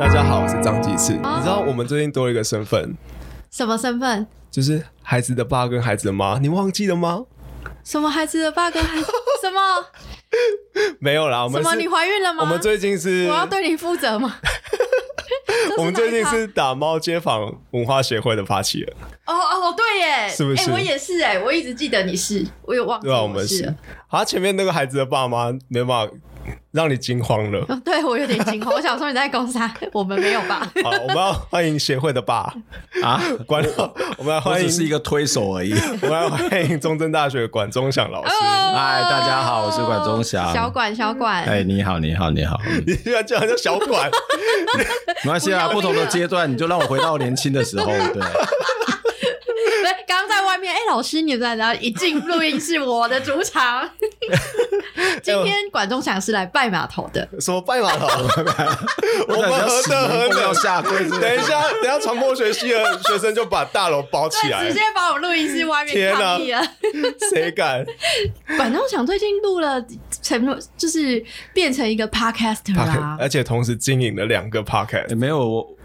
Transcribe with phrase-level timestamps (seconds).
[0.00, 1.12] 大家好，我是张继次。
[1.12, 2.96] 你知道我们最近多了一个身份，
[3.50, 4.26] 什么身份？
[4.50, 7.26] 就是孩子的爸跟孩子的妈，你忘记了吗？
[7.84, 9.06] 什么孩子的爸跟孩子？
[9.42, 9.60] 什么？
[11.00, 11.76] 没有啦，我们什么？
[11.76, 12.38] 你怀孕了吗？
[12.40, 14.36] 我们最近是，我要对你负责吗？
[15.76, 18.90] 我们最近是打猫街坊文化协会的发起人，
[19.26, 23.18] 哦哦对耶，是不是哎我也是哎，我一直记得你是，我有忘记对、啊？
[23.18, 23.74] 我我们是啊。，
[24.08, 26.14] 好，前面那个孩子的爸妈没办法
[26.72, 27.64] 让你惊慌了。
[27.68, 30.70] 哦，对我有点惊慌， 我想说你在攻杀， 我们没有吧？
[30.84, 32.54] 好，我们要欢迎协会的爸
[33.02, 33.64] 啊，管，
[34.16, 35.72] 我们要我欢迎只是一个推手而已。
[36.02, 38.32] 我们要欢迎中正大学管中祥老师。
[38.40, 40.52] 嗨，大家好，我是管中祥。
[40.54, 42.60] 小管小管，哎，你好，你好，你好。
[42.86, 44.08] 你居然叫人家小管，
[45.24, 47.86] 没关系啊，不同的阶段，你就让我回到年轻的时候。
[47.86, 48.22] 对，对，
[50.10, 51.72] 刚刚在外面，哎，老师你在哪？
[51.76, 53.88] 一进录音室，我的主场。
[55.22, 58.08] 今天管仲祥是来拜码头的，什么拜码头？
[59.28, 60.54] 我们何德何要能？
[60.54, 61.08] 下跪。
[61.08, 66.60] 等一下，等一下，传播学系的学生就把大楼包起来直，接把我们录音室外面天哪抗议了。
[67.32, 67.86] 谁敢？
[68.58, 69.80] 管仲祥最近录了，
[70.20, 71.24] 成就是
[71.54, 73.16] 变成一个 podcaster 啦。
[73.20, 75.14] 而且同时经营了两个 podcast 哎。
[75.14, 75.76] 没有我。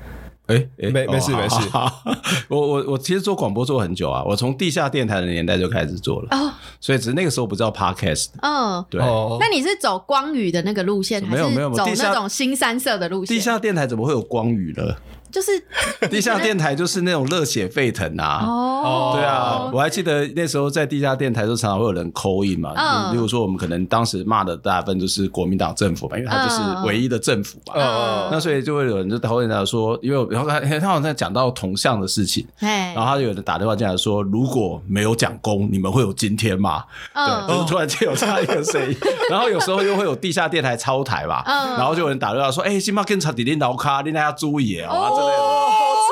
[0.47, 2.03] 哎哎，没没事哦没事好好
[2.49, 8.27] 我我我其实做广播做很久啊，我从地下电台的年代就开始做了，哦，所以只是那个时候不知道 podcast。
[8.41, 13.35] 嗯，对，哦那你是走光宇的那个路线，没有还是走没有走那种新三色的路线？
[13.35, 14.95] 地下电台怎么会有光宇呢？
[15.35, 15.51] 就是
[16.09, 18.39] 地下电台就是那种热血沸腾啊！
[18.45, 23.07] 哦，对啊，我还记得那时候在地下电台都常常会有人扣印嘛，嗯。
[23.07, 27.73] 就例如说我们可能当时骂的大部分就是国民党政府嘛，因为他就是唯一的政府嘛。
[27.75, 36.85] 嗯那所以就会有人就投人家说，因为然后他他好像讲到同向的事情，哎然，后他就有人打电话进来说，如果没有讲功，你们会有今天吗？
[37.13, 38.95] 对，就是嗯，突然间有这样一个声音，
[39.29, 41.75] 然后有时候又会有地下电台超台吧，嗯。
[41.75, 45.37] 然后就有人打电话说，哎，今晚跟查迪林老卡，你大家注意哦，啊之类的。
[45.41, 45.67] 哦，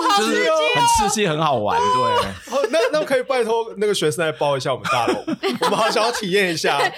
[0.09, 0.55] 好就是刺激哦！
[0.75, 2.55] 很刺激，很好玩，对。
[2.55, 5.23] 哦，那那可以拜托那个学生来包一下我们大楼，
[5.61, 6.79] 我们好想要体验一下。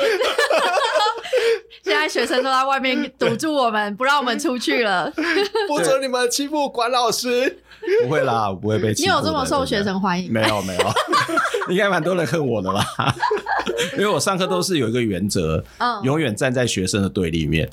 [1.84, 5.12] 现在学生都在外面堵住我们，不让我们出去了。
[5.68, 7.60] 不准你们欺负管老师。
[8.04, 9.10] 不会啦，我不会被欺负。
[9.12, 10.42] 你有这么受学生欢迎吗？
[10.42, 10.94] 没有没有，
[11.70, 12.84] 应该蛮多人恨我的吧？
[13.94, 17.70] 因为我上课都是有一个原则，嗯永远站在学生的对立面，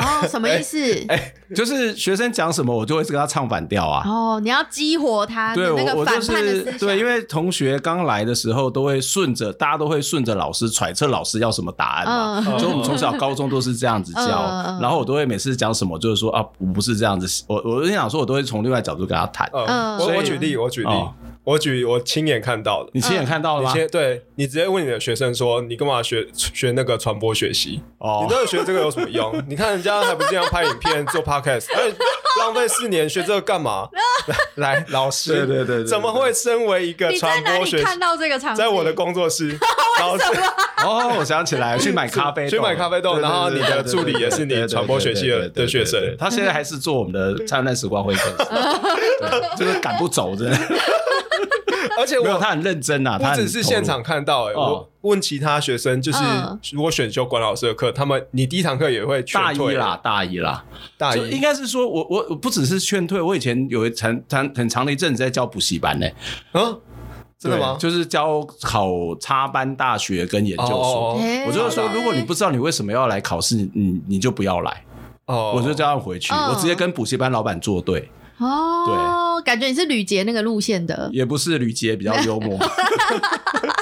[0.00, 0.78] 哦，什么意思？
[1.54, 4.02] 就是学生讲什么，我就会跟他唱反调啊。
[4.08, 6.72] 哦，你要激活他对我，的那个反叛的思想。
[6.72, 12.44] 是对，因为同学刚来的时候都会顺着，大家都会顺着老师揣测老师要什么答案嘛。
[12.46, 19.48] 嗯所以我们从小高中都是这样子教，然后我都会每次讲什么，就是说啊，我不是这样子，我我就想说，我都会从另外角度跟他谈。
[19.52, 21.12] 嗯，嗯我所以我举例，我举例哦，
[21.42, 22.90] 我举我亲眼看到的。
[22.92, 23.70] 你亲眼看到了吗？
[23.72, 27.80] 你先对你直接问你的学生说，你干嘛学学那个传播学习？
[27.98, 29.42] 哦你到底学这个有什么用？
[29.48, 31.90] 你看人家还不这样拍影片做 podcast，哎，
[32.38, 33.88] 浪费四年学这个干嘛？
[34.56, 38.56] 来，来老师，对对对怎么会身为一个传播学习，看到这个场景？
[38.56, 39.58] 在我的工作室，
[39.98, 40.24] 老师
[40.84, 48.36] 哦，我想起来，去买咖啡豆， 去买咖啡豆然后你的助理也是你传播学习的的学生他现在还是做我们的灿烂时光会客室，
[49.20, 50.56] 对就是赶不走，真的。
[52.00, 54.88] 而且没有，我他很认真啊，不他很只是现场看到、欸，哦。
[55.02, 56.58] 我问其他学生，就是嗯。
[56.72, 60.64] 如果选修管老师的课，他们你第一堂课也会劝大一退啦，，大一啦，
[60.98, 66.06] 大就应一该是说我我我不只是劝退，我以前有一长长很长的一阵子在教补习班呢，
[66.52, 66.76] 啊，
[67.38, 67.76] 真的吗？
[67.80, 71.14] 就是教考插班大学跟研究所。
[71.46, 74.84] 我就是说，如果你不知道你为什么要来考试，你你就不要来，
[75.24, 75.54] 哦。
[75.56, 76.50] 我就这样回去，嗯。
[76.50, 78.10] 我直接跟补习班老板作对，
[78.40, 81.08] 哦，感觉你是吕杰那个路线的。
[81.12, 82.58] 也不是吕杰比较幽默，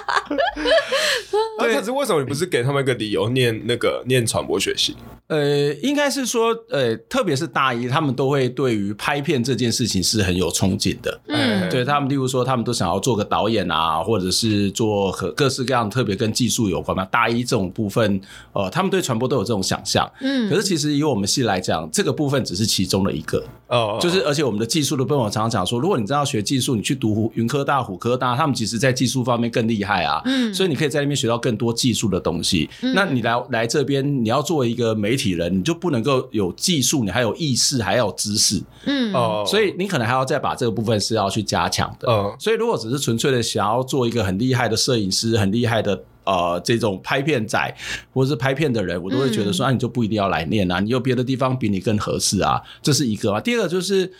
[1.58, 4.96] 那可是为什么你不是给他们一个理由念那个念传播学系？
[5.26, 11.20] 呃，应该是说，呃，特别是大一，他们都会对于拍片这件事情是很有憧憬的。
[11.26, 17.04] 嗯对他们，例如说，他们都想要做个导演啊，或者是做和各式各样特别跟技术有关嘛。
[17.06, 18.18] 大一这种部分，
[18.54, 20.10] 呃，他们对传播都有这种想象。
[20.20, 23.44] 嗯可是其实以我们系来讲，这个部分只是其中的一个。
[23.66, 30.22] 哦，就是而且我们的技术的部分，我常常讲说，如果你真的要学技术，你去读云科大、虎科大，他们其实在技术方面更厉害啊。
[30.24, 32.68] 嗯所以你可以在那边学到更多技术的东西。
[32.94, 42.08] 那你来来这边，你要作为一个媒体人，你就不能够有技术，你还有意识，还要有知识，嗯哦，所以你可能还要再把这个部分是要去加强的。
[42.10, 46.02] 嗯所以如果只是纯粹的想要做一个很厉害的摄影师，很厉害的。
[46.28, 47.74] 呃，这种拍片仔
[48.12, 53.40] 或者是拍片的人，我都会觉得说，啊，你就不一定要来念啊，你有别的地方比你更合适啊，这是一个啊。
[53.40, 54.12] 第二个就是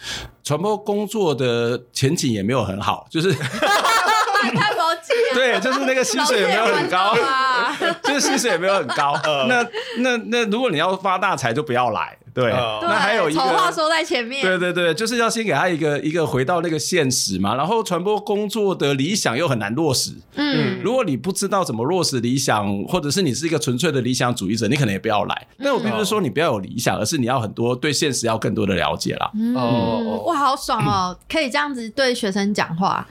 [0.43, 4.75] 传播工作的前景也没有很好，就是太
[5.35, 7.77] 对，就是那个薪水也没有很高，啊。
[8.05, 9.15] 就是薪水也没有很高。
[9.49, 9.67] 那
[9.99, 12.17] 那那，如果你要发大财，就不要来。
[12.35, 13.69] 对，哦那还有一个话。
[13.71, 20.13] 说在前面，对对对，就是要先给他一个一个回到那个现实嘛，然后传播工作的理想又很难落实。
[20.37, 25.47] 嗯，如果你不知道怎么落实理想，或者是你是一个纯粹的理想主义者，你可能也不要来。
[25.63, 29.31] 但我并不是说你不要有理想，而是你要很多对现实要更多的了解啦。
[29.35, 33.05] 嗯哦哇，好爽哦，可以这样子对学生讲话，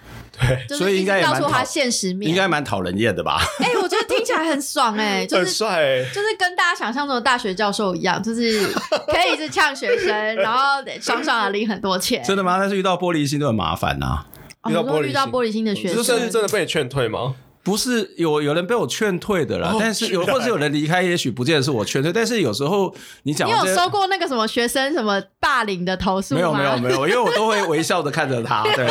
[0.67, 3.41] 对，所以应该告诉他也蛮讨现实面，应该蛮讨人厌的吧？
[3.59, 6.05] 哎、我觉得听起来很爽哎、就很是帅欸。
[6.13, 8.67] 就是跟大家想象中的大学教授一样，就是
[9.07, 12.23] 可以一直呛学生， 然后爽爽的领很多钱。
[12.23, 12.57] 真的吗？
[12.59, 14.25] 但是遇到玻璃心都很麻烦呐、
[14.63, 17.35] 哦遇到玻璃你说遇到心玻璃心的学生，就，是真的被你劝退吗？
[17.67, 26.39] 不是有有人被我劝退的啦，哦但是有或者有人离开，也许不见得是我劝退，但是有时候你讲你有收过那个什么学生什么霸凌的投诉吗？
[26.39, 28.87] 没有没有没有，因为我都会微笑的看着他， 对，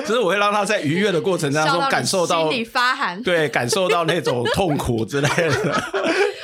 [0.00, 3.22] 就是我会让他在愉悦的过程当中感受到心里发寒。
[3.22, 5.82] 对，感受到那种痛苦之类的。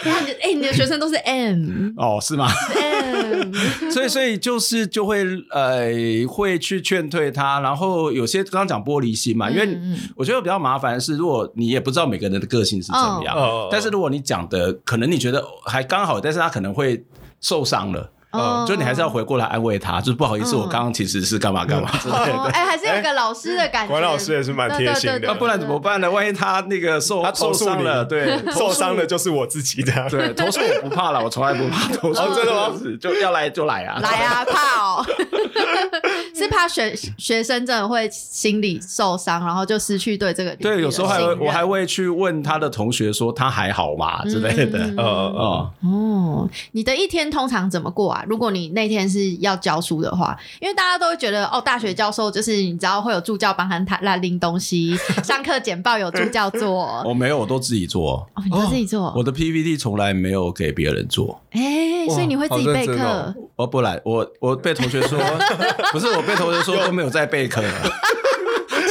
[0.07, 3.53] 哇，你的哎、你的学生都是 M 哦，是吗？M，
[3.91, 5.91] 所以，所以就是就会呃，
[6.27, 9.79] 会去劝退他，然后有些刚刚讲玻璃心嘛，因为
[10.17, 17.05] 我觉得比较麻烦的是，如果你也不知道每个人的个性是怎么样，哦但是如果你讲的可能你觉得还刚好，但是他可能会
[17.41, 18.11] 受伤了。
[18.33, 22.33] 嗯就你还是要回过来安慰他，就是不好意思，嗯我刚刚其实是干嘛干嘛之类的。
[22.33, 23.91] 哦 哎、还是有一个老师的感觉。
[23.91, 26.09] 管老师也是蛮贴心的那不然怎么办呢？
[26.09, 30.09] 万一他那个受他受伤了，对， 受伤的就是我自己的。
[30.09, 32.21] 对，投诉我不怕了，我从来不怕投诉。
[32.23, 35.05] 哦真的吗是就要来就来啊，来啊，怕哦，
[36.35, 44.25] 是怕学 学生真的会心理受伤，然后就失去对这个对，有时候还会我还会去问他的同学说他还好吗？
[44.25, 44.79] 之类的。
[44.79, 48.25] 嗯呃呃，哦，哦，你的一天通常怎么过啊？
[48.29, 58.27] 如果你那天是要教书的话，因为大家都会觉得哦，大学教授就是你知道会有助教帮他他来拎东西， 上课简报有助教做，我没有，我都自己做。
[58.35, 61.41] 哦，你都自己做，我的 PPT 从来没有给别人做。
[61.51, 61.61] 哎，
[62.09, 62.95] 哇所以你会自己备课？
[63.03, 65.19] 哦，我不来，我我被同学说，
[65.93, 67.63] 不是我被同学说都没有在备课。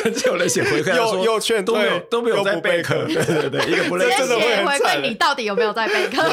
[0.01, 6.23] 曾经有人写回馈又说又劝都没有都没有在备课，对对对，一个不认真的会回很惨馈你到底有没有在备课？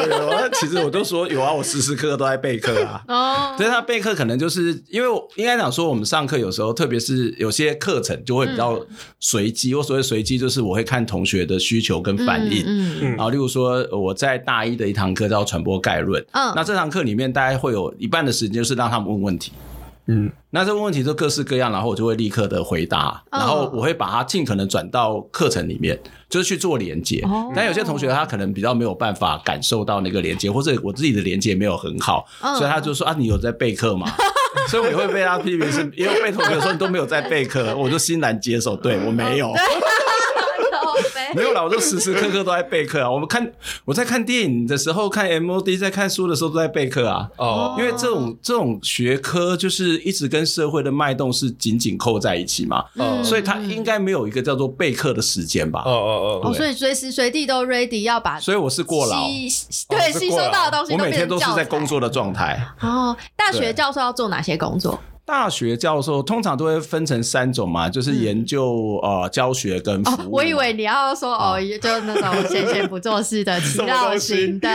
[0.52, 3.02] 其实我都说有啊，我时时刻刻都在备课啊。
[3.08, 8.81] 哦，所以他备课可能就是因为我应该讲说，我们上课有时候，特别是有些课程就会比较
[9.19, 9.75] 随机。
[9.75, 12.62] 我所谓随机，就是我会看同学的需求跟反应。
[12.64, 19.50] 嗯嗯然后，例如说我在大一的一堂课叫传播概论，嗯那这堂课里面大概会有一半的时间就是让他们问问题。
[20.08, 25.99] 嗯，那这个问题就各式各样，然后我就会立刻的回答，嗯然后我会把它尽可能转到课程里面，
[26.29, 27.20] 就是去做连接。
[27.23, 34.06] 哦但有些同学他可能比较没有办法感受到那个连接，或者我自己的连接没有很好，嗯所以他就说啊，你有在备课吗？
[34.69, 39.53] 所以我也会被他批评是，因为被同学说你都没有在备课，我就欣然接受，对我没有。
[41.34, 43.11] 没有啦，我都时时刻刻都在备课啊。
[43.11, 43.50] 我们看
[43.84, 47.28] 我在看电影的时候，看 MOD，在看书的时候都在备课啊。
[47.37, 55.90] 哦，因为这种这种学科就是一直跟社会的脉动是紧紧扣在一起嘛，嗯所以它应该没有一个叫做备课的时间吧哦。
[55.90, 59.49] 哦哦，哦，所以随时随地都 ready 要把所以我是过劳，吸
[59.88, 62.67] 对吸收到的东西我每天都是在工作的状态。
[62.81, 63.17] 哦。
[63.37, 64.99] 大学教授要做哪些工作？
[65.26, 70.26] 大学教授通常都会分成三种嘛，就是研究、呃教学跟服务。
[70.26, 74.69] 哦，我以为你要说哦，就那种闲闲不做事的 祈祷型的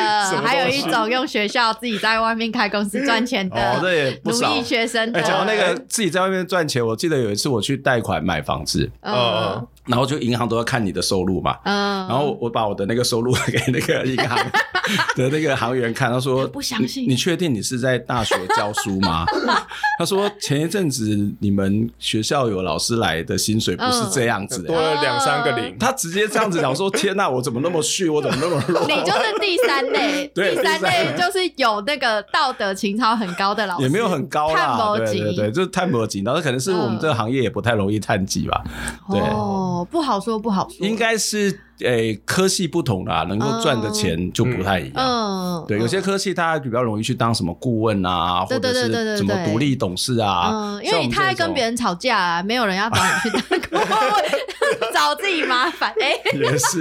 [0.43, 4.49] 还有一种用学校自己在外面开公司赚钱哦，的这也不少。
[4.49, 5.21] 奴役学生的。
[5.21, 14.37] 哎，讲到那个自己在外面赚钱，我记得有一次我去贷款买房子，嗯然后就银行都要看你的收入嘛，嗯，然后我把我的那个收入给那个银行
[15.15, 17.03] 的那个行员看，他说：“不相信。
[17.03, 19.25] 你，你确定你是在大学教书吗？”
[19.99, 21.05] 他说：“前一阵子
[21.39, 24.69] 你们学校有老师来的薪水不是这样子的。
[24.69, 28.07] 多了两三个零，他直接这样子讲说：“天哪，我怎么那么虚？
[28.09, 31.17] 我怎么那么弱？”你就是第三类， 第三类类。
[31.17, 38.63] 就是有那个道德情操很高的老师，也没有很高啦，探谋对对对，就是探博级，然后可能是我们这个行业也不太容易探级吧，
[39.09, 44.93] 对，哦，不好说，不好说，应该是诶科系不同啦，能够赚的钱就不太一样。
[44.97, 50.49] 嗯，对，有些科系它比较容易去当什么顾问啊，或对对者对对对是什么独立董事啊。
[50.51, 55.93] 嗯，因为你太爱跟别人人吵架啊，没有人要找你去当顾问， 找自己麻烦。
[55.99, 56.79] 哎，也是，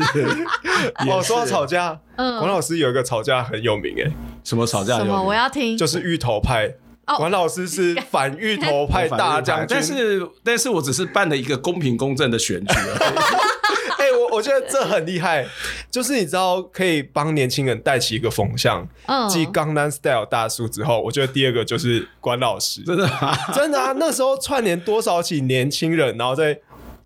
[1.05, 4.11] 也哦，是说到吵架，嗯管老师有一个吵架很有名哎，
[4.45, 5.23] 什么吵架有什么？
[5.23, 6.75] 我要听，就是芋头派。
[7.15, 13.19] 哦管老师是 反芋头派大将军，但是但是我只是办了一个公平公正的选举而已。
[14.01, 15.47] 哎、我我觉得这很厉害，
[15.91, 18.87] 就是你知道可以帮年轻人带起一个风向。
[19.07, 23.37] 嗯继江南 Style 大叔之后，我觉得第二个就是关老师，真的吗？
[23.55, 26.59] 真的啊，那时候串联多少起年轻人，然后在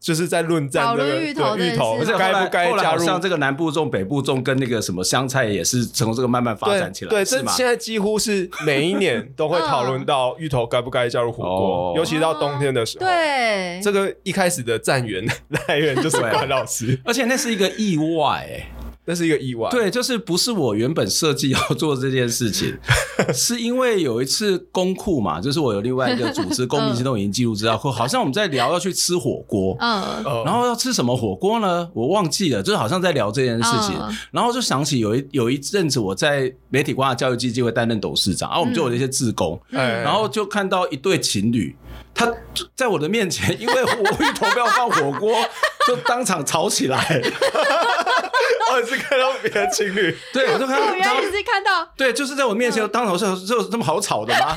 [0.04, 7.50] 就是在论战讨那个论芋头对芋头该不该后来好加入像这个南部种、北部种跟那个什么香菜也是从这个慢慢发展起来，对，是吗？
[7.50, 11.94] 这现在几乎是每一年都会讨论到芋头该不该加入火锅，哦。
[11.96, 15.26] 尤其到冬天的时候。，对，这个一开始的战源
[15.68, 16.30] 来源就是对。
[16.30, 18.66] 关老师，而且那是一个意外、欸，
[19.06, 19.68] 那是一个意外。
[19.70, 22.76] 对，就是不是我原本设计要做这件事情，
[23.34, 29.76] 是因为有一次公库嘛，就是我有另外一个组织 公民行动已经记录资料库，好像我们在聊要去吃火锅。
[29.80, 31.88] 嗯呃，然后要吃什么火锅呢？
[31.92, 41.74] 我忘记了，就是好像在聊这件事情，嗯然后就想起有一有一阵子我在媒体光华教育基金会担任董事长，然后我们就有一些志工，哎然后就看到一对情侣，
[42.14, 42.32] 他
[42.76, 45.34] 在我的面前，因为我芋头不要放火锅，
[45.86, 46.98] 就当场吵起来。
[48.72, 54.56] 我也是看到别的情侣，对，我就看到他我原来是看到对，就是在我面前当场是：“这有这么好吵的吗？”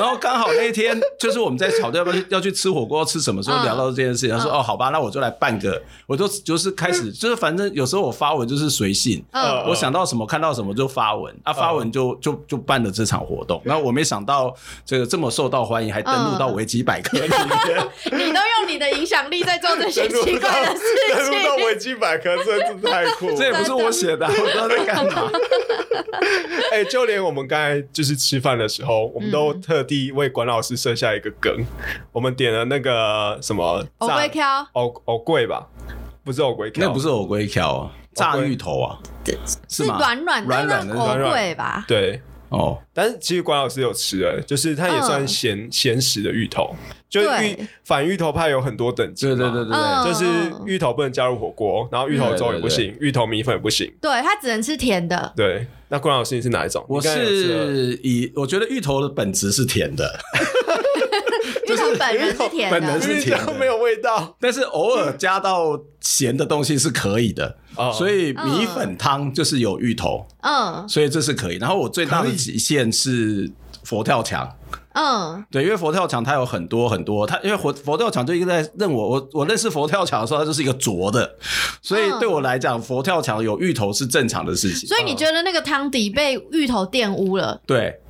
[0.00, 13.60] 然后刚好那一天就是我们在吵要不要去要去吃火锅，要吃什么时候嗯聊到这件事情，他说：“哦，好吧，那我就来办个，我就就是开始 就是反正有时候我发文就是随性，嗯我想到什么看到什么就发文，啊，发文就就就办了这场活动。
[13.62, 14.54] 然后我没想到
[14.86, 17.38] 这个这么受到欢迎，还登录到维基百科里面。
[18.12, 20.82] 你都用你的影响力在做这些奇怪的事
[21.14, 21.56] 登录到。
[21.66, 23.36] 维基百科，这真的太酷了。
[23.36, 25.30] 这也不是我写的，我不知道在干嘛。
[26.72, 31.52] 哎、就连我们刚才就是吃饭的时候，我们都嗯特地为管老师设下一个梗，
[32.12, 35.66] 我们点了那个什么 藕炸龟条，藕藕桂吧，
[36.22, 38.96] 不是藕桂条，那不是藕龟条啊，炸芋头啊，
[39.68, 39.84] 是？
[39.84, 41.84] 软软软软的那藕软软桂吧？
[41.88, 42.22] 对。
[42.50, 45.28] 哦，但是其实管老师有吃的，就是它也算嗯。
[45.28, 46.74] 咸咸食的芋头，
[47.08, 47.66] 就是芋对。
[47.84, 50.24] 反芋头派有很多等级嘛，对对对对对，嗯就是
[50.66, 53.90] 芋头不能加入火锅，然后芋头粥也不行，芋头米粉也不行。
[54.00, 55.32] 对，它只能吃甜的。
[55.36, 56.84] 对，那关老师你是哪一种？
[56.88, 57.66] 我你刚才有吃了。
[57.66, 60.04] 是以我觉得芋头的本质是甜的，
[61.72, 67.56] 芋头本人是甜本人的，是甜没有味道但是偶尔加到咸的东西是可以的。
[67.76, 71.56] 哦所以米粉汤就是有芋头，嗯所以这是可以。
[71.56, 73.50] 然后我最大的极限是
[73.84, 74.48] 佛跳墙。
[74.92, 81.36] 嗯对，因为佛跳墙它有很多很多，它因为佛佛跳墙就一直在认我，我我认识佛跳墙的时候，它就是一个浊的，
[81.80, 84.88] 所以嗯对我来讲，佛跳墙有芋头是正常的事情。
[84.88, 88.00] 所以你觉得那个汤底被芋头玷污了，对，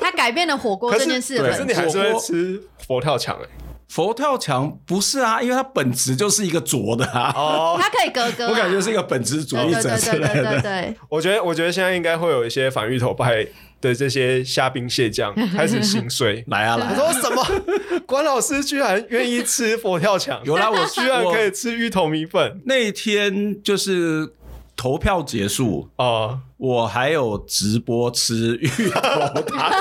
[0.00, 1.64] 它改变了火锅这件事可是。
[1.64, 3.48] 你还是会火锅吃佛跳墙哎、
[3.88, 7.32] 佛跳墙不是啊，因为它本质就是一个浊的啊。
[7.36, 10.60] 哦， 它可以格格啊，我感觉是一个本质主义对对者之对对对类的。
[10.62, 13.46] 对，我觉得我觉得现在应该会有一些反芋头派
[13.80, 16.44] 的这些虾兵蟹将开始心碎。
[16.48, 17.12] 来啊来他啊！
[17.12, 17.44] 说什么？
[18.06, 20.40] 关老师居然愿意吃佛跳墙？
[20.44, 24.30] 有啦，我居然可以吃芋头米粉那一天就是
[24.76, 26.40] 投票结束，哦！
[26.56, 29.00] 我还有直播吃芋头
[29.42, 29.72] 汤，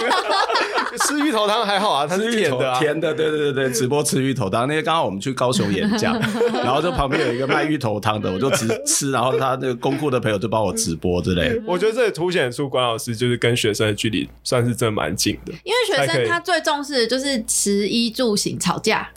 [1.07, 2.79] 吃芋头汤还好啊，它是甜的啊。
[2.79, 4.67] 甜的，对对对对，直播吃芋头汤。
[4.67, 6.19] 那天刚好我们去高雄演讲，
[6.53, 11.59] 然后就旁边有一个卖芋头汤的，我就直 吃，然后他那个公库的朋友就帮我直播之类。
[11.65, 15.53] 我觉得这也凸显出关老师就是跟学生的距离算是真的蛮近的。
[15.63, 19.09] 因为学生他最重视的就是食衣住行吵架，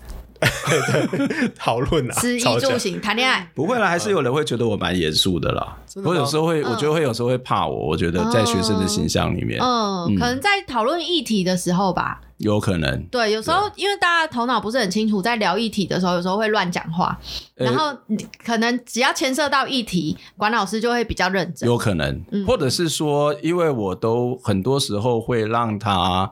[1.57, 3.51] 讨论啊，吃衣住行谈恋爱。
[3.55, 5.77] 不会啦，还是有人会觉得我蛮严肃的啦。
[6.05, 7.87] 我有时候会，嗯我觉得会有时候会怕我。
[7.87, 12.21] 我觉得在学生的形象里面，嗯，可能在讨论议题的时候吧。
[12.39, 13.03] 有可能。
[13.05, 17.19] 对，有时候因为大家头脑不是很清楚，在聊议题的时候，有时候会乱讲话，
[17.57, 21.67] 呃然后你可能只要牵涉到议题，管老师就会比较认真。
[21.67, 26.31] 有可能，嗯或者是说，因为我都很多时候会让他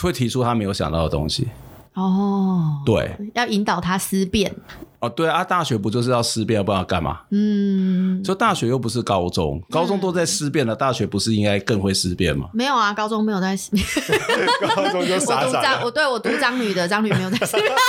[0.00, 1.48] 会提出他没有想到的东西。
[1.94, 4.54] 哦，对，要引导他思辨。
[5.00, 7.20] 哦，对啊，大学不就是要思辨，不然要干嘛？
[7.30, 12.48] 嗯，就大学又不是高中，高中都在思辨了，大学不是应该更会思辨吗？
[12.52, 13.84] 没有啊，高中没有在思辨。
[14.76, 15.84] 高中就我傻傻读张，的。
[15.84, 17.72] 我对我读张女的，张女没有在思辨。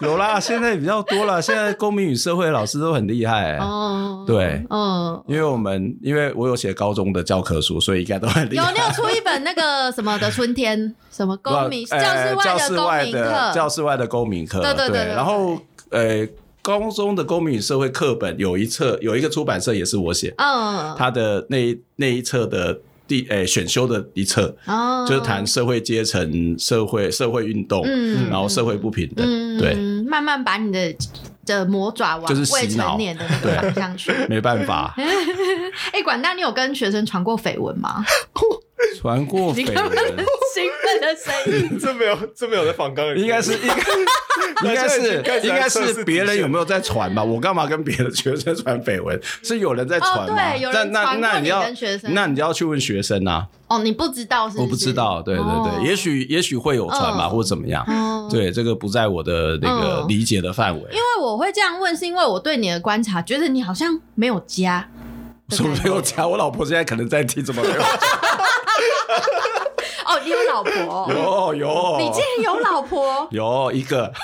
[0.00, 5.22] 有啦，现在比较多了，现在公民与社会老师都很厉害、哦，对嗯。
[5.28, 8.66] 因为我们因为我有写高中的教科书，所以应该都很厉害。
[8.66, 15.56] 有，你有出一本那个什么的春天，什么公民呃教室外的公民课，教室外的公民课，对对对对对然后
[15.94, 16.28] 呃，
[16.60, 30.96] 高中的公民与社会课本有一册，有一个出版社也是我写，嗯，他的那一那一册的第诶、选修的一册，哦就是谈社会阶层、社会社会运动，嗯然后社会不平等，嗯，对，慢慢把你的
[31.46, 34.10] 的魔爪往就是未成年的那个方向去。
[34.28, 34.94] 没办法。
[35.92, 38.02] 哎，管大，你有跟学生传过绯闻吗？
[39.00, 39.74] 传过绯闻，
[40.54, 41.78] 兴奋的声音。
[41.80, 43.74] 这没有，这没有在仿纲里面，应该是应该
[44.70, 47.22] 应该是应该是别人有没有在传吧？
[47.22, 49.20] 我干嘛跟别的学生传绯闻？
[49.42, 50.34] 是有人在传吗？
[50.34, 53.46] 哦对有人那那传过你要跟学生那你要去问学生啊。
[53.66, 57.84] 哦，你不知道是我不知道，对对对，也许也许会有传吧，嗯或者怎么样。
[57.88, 60.80] 哦对，这个不在我的那个嗯理解的范围。
[60.90, 64.88] 因为我会这样问，是因为我对你的观察，觉得你好像没有家。
[65.50, 66.26] 什么没有家？
[66.26, 67.86] 我老婆现在可能在听，怎么没有家？
[70.06, 71.08] 哦，你有老婆？
[71.12, 73.26] 有有，你竟然有老婆？
[73.30, 74.12] 有一个，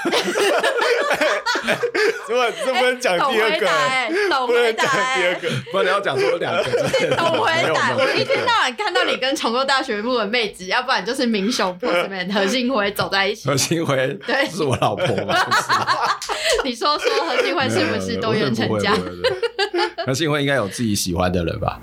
[2.27, 5.17] 这不这不能讲懂第二个，回答哎，懂回答哎。
[5.21, 5.49] 第二个。
[5.73, 6.63] 不然你要讲说两个，
[7.17, 13.49] 懂回答，我一天到晚看到你跟重构大学部的妹子，要不然就是明雄 postman 何信辉走在一起。
[13.49, 13.97] 何新辉
[14.27, 15.35] 对是我老婆吗？
[16.65, 18.93] 你说说何信辉是不是多元成家？
[20.07, 21.79] 何信辉应该有自己喜欢的人吧？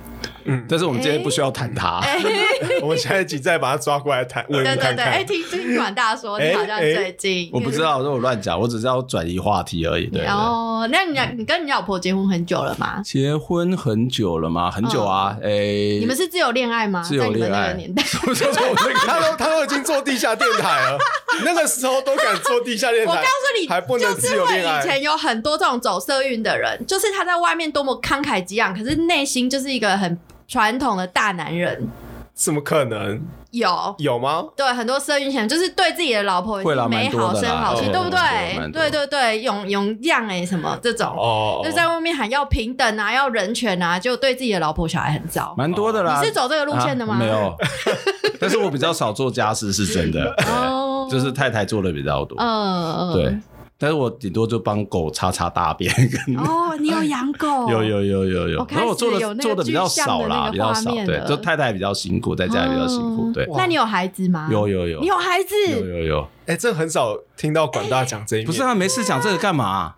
[0.47, 1.99] 嗯但是我们今天不需要谈他。
[1.99, 2.17] 哎，
[2.81, 5.05] 我们下一集再把他抓过来谈，问对对对，问看看。
[5.13, 7.81] 哎，听听管大说，你好像最近我不知。
[7.81, 10.05] 道，这我乱讲，我只是要转移话题而已。
[10.07, 10.27] 对对。
[10.27, 13.01] 哦，那你俩你跟你老婆结婚很久了吗？
[13.03, 14.71] 结婚很久了吗？
[14.71, 17.01] 很久啊，哎，嗯你们是自由恋爱吗？
[17.03, 20.97] 自由在你们恋爱那个年代， 我就说我那个他都他都已经做地下电台了，
[21.39, 31.87] 你 那个时候都敢做地下电台，我告诉你，还不能就是会自由恋爱以前有很多这种走色运的人，就是他在外面多么慷慨激昂，可是内心就是一个很传统的大男人。
[32.33, 34.45] 怎么可能有有吗？
[34.55, 38.71] 对很多色运前就是对自己的老婆会啦美好蛮多的啦生好气，哦对不对？
[38.71, 45.55] 多对对对，勇勇将哎什么这种，哦，就在外面喊要平等啊，要人权啊，就对自己的老婆小孩很糟。
[45.57, 46.19] 蛮多的啦。
[46.19, 47.15] 你是走这个路线的吗？
[47.15, 47.55] 啊没有，
[48.39, 52.37] 但是我比较少做家事，是真的，哦，就是太太做的比较多。
[52.39, 53.35] 嗯，对，
[53.79, 55.93] 但是我顶多就帮狗擦擦大便，
[56.25, 57.69] 跟哦，你有养狗？
[57.69, 64.47] 有有有有有我，开然后我做的做的比较少啦，比较少对就太太比较辛苦，在家里比较辛苦，嗯对，那你有孩子吗？
[64.51, 65.53] 有有有你有孩子？
[65.69, 69.93] 有有有，哎，这很少听到管大讲这一，不是啊，没事讲这个干嘛？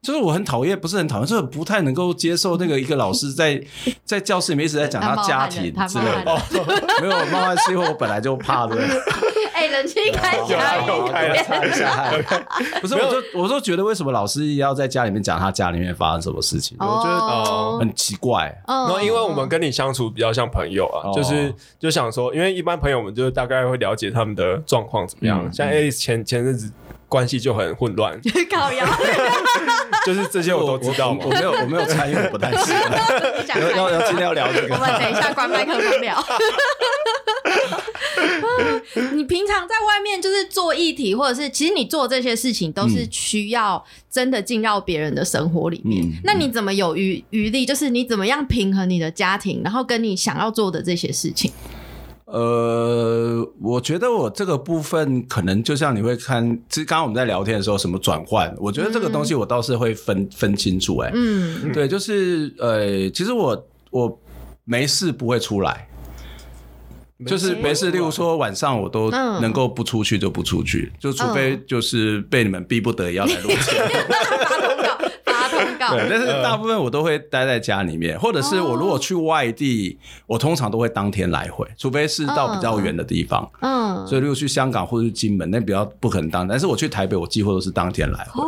[0.00, 3.62] 就是我很讨厌，不是很讨厌，就是不太能够接受那个一个老师在
[4.04, 6.24] 在教室里面一直在讲他家庭之类的。
[6.24, 6.40] 他
[7.00, 8.76] 没有慢慢是因为我本来就怕的，
[9.62, 11.42] 哎，冷气开有啊下有开了一
[11.72, 12.80] 点。
[12.80, 18.48] 不是，我就我就觉得为什么老师要在家里面讲他家里面发生什么事情，我觉得哦很奇怪。
[18.66, 25.40] 嗯然后，因为我们跟你相处比较像朋友啊，哦就是就想说，因为一般朋友我们就大概会了解他们的状况怎么样。
[25.44, 26.72] 嗯像 Alice 前前阵子
[27.12, 28.18] 关系就很混乱，
[30.06, 31.34] 就是这些我都知道嘛我我。
[31.34, 32.80] 没有我没有参与，我不太知道。
[33.60, 36.24] 要要要今天要聊这我个，们等一下关麦克风聊。
[39.12, 46.02] 你平常在外面就是做议题，或者是其实你做这些事情都是需要真的进到别人的生活里面。
[46.04, 47.66] 嗯那你怎么有余余力？
[47.66, 51.52] 就是你怎么样平衡你的家庭，然后跟你想要做的这些事情？
[52.32, 61.70] 呃，我觉得我这个部分可能就像你会看，其实刚刚我们在聊天的时候，什么转换，我觉得这个东西我倒是会分分清楚、哎、嗯。
[61.74, 64.18] 对，就是呃，其实我我
[64.64, 65.86] 没事不会出来。
[67.24, 69.40] 就是没事，例如说晚上我都嗯。
[69.40, 73.90] 能够不出去就不出去，就除非就是被你们逼不得已要来录节目。
[75.90, 83.48] 对，但是大部分我都会待在家里面，或者是我如果去外地，我通常都会当天来回，除非是到比较远的地方。
[83.60, 86.46] 嗯，所以如果去香港或者是金门，那比较不可能当。
[86.46, 88.42] 但是我去台北，我几乎都是当天来回。
[88.42, 88.46] 哦，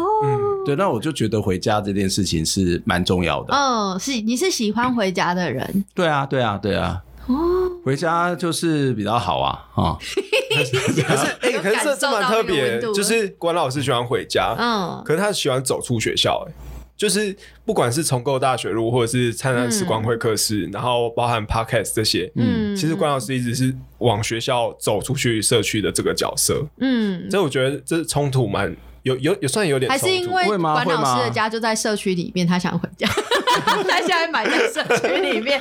[0.65, 3.55] 对，那我就觉得回家这件事情是蛮重要的。
[3.55, 7.03] 嗯，是你是喜欢回家的人对啊，对啊，对啊。
[7.27, 7.35] 哦，
[7.83, 16.53] 回家就是比较好啊，啊、可是 哎，有可是这这蛮特别就是关老师喜欢回家，嗯可是他喜欢走出学校、欸，
[16.97, 30.15] 就是不管是重构大学路，或者是灿烂时光会客室，然后包含 podcast 这些，嗯，其实关老师一直是往学校走出去社区的这个角色，嗯，所以我觉得这冲突蛮有有也算有点还冲突。
[30.15, 33.09] 是因为会吗管老师的家就在社区里面，他想回家，
[33.67, 35.61] 他现在买在社区里面。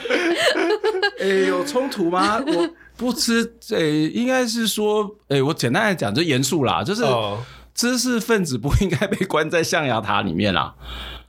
[1.19, 2.41] 诶、有冲突吗？
[2.45, 7.43] 我不知，诶、应该是说，诶、我简单来讲就严肃啦，就是哦
[7.73, 10.75] 知识分子不应该被关在象牙塔里面啦。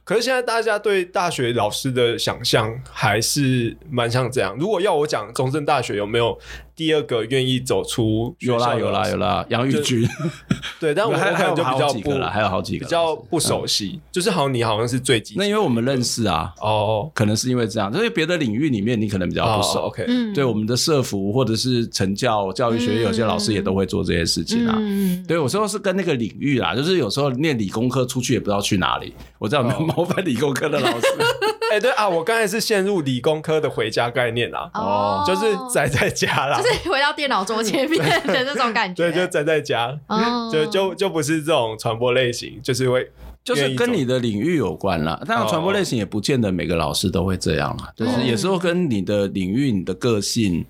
[0.05, 4.55] 可是现在大家对大学老师的想象还是蛮像这样。
[4.59, 6.39] 如果要我讲中正大学有没有
[6.77, 10.09] 第二个愿意走出有啦有啦有，啦，杨玉君，
[10.81, 17.11] 对，但我我还还有就比还较不有几个啦，还有好几个比较不熟悉，就是好像你好像是最近那因为我们认识啊，哦。
[17.15, 19.81] 可能是因为这样，就是别的领域里面你可能比较不哦熟。
[19.83, 24.75] ，OK，嗯，对我们的社服或者是成教教育学院，有些老师也都会做这些事情啊。
[24.77, 29.15] 嗯，对，有时候是跟那个领域啦，就是有时候念理工科出去也不知道去哪里。
[29.39, 29.95] 我知道有没有哦。
[29.97, 31.07] 冒犯理工科的老师？
[31.73, 35.25] 哎、对啊，我刚才是陷入理工科的回家概念啦，哦。
[35.27, 39.11] 就是宅在家啦，就是回到电脑桌前面的那种感觉。
[39.11, 43.11] 对，就宅在家，哦就就就不是这种传播类型，就是会
[43.43, 45.23] 就是跟你的领域有关啦。
[45.27, 50.65] 当然，传播类型也不见得每个老师都会这样啦，就是有时候跟你的领域、你的个性，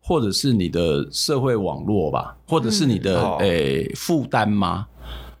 [0.00, 4.86] 或者是你的社会网络吧，或者是你的哦诶负担吗？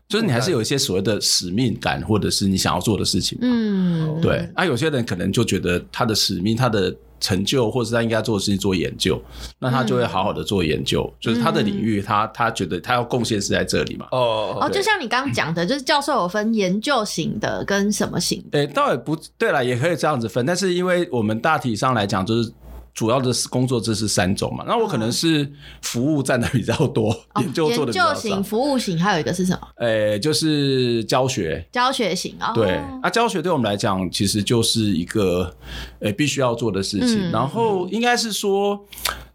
[0.08, 3.38] 就是你还是有一些所谓的使命感，或者是你想要做的事情。
[3.42, 9.22] 嗯，对，啊，有些人可能就觉得他的使命、他的成就，或是他应该做的事情做研究，
[9.58, 14.08] 那他就会好好的做研究，就是他的领域，他他觉得他要贡献是在这里嘛。
[14.10, 18.58] 哦哦，就像你刚刚讲的，就是教授有分研究型的跟什么型的？
[18.58, 22.52] 诶、倒也不对了，也可以这样子分，但是因为我们大体上来讲，就是
[22.94, 25.50] 主要的工作这是三种嘛，那我可能是
[25.82, 28.42] 服务占的比较多，哦 研究做的比较少型、。
[28.42, 29.68] 服务型，还有一个是什么？
[29.76, 31.64] 诶、就是教学。
[31.72, 32.52] 教学型哦。
[32.54, 32.72] 对，
[33.02, 35.54] 啊，教学对我们来讲，其实就是一个，
[36.00, 37.28] 诶、必须要做的事情。
[37.28, 38.84] 嗯然后应该是说，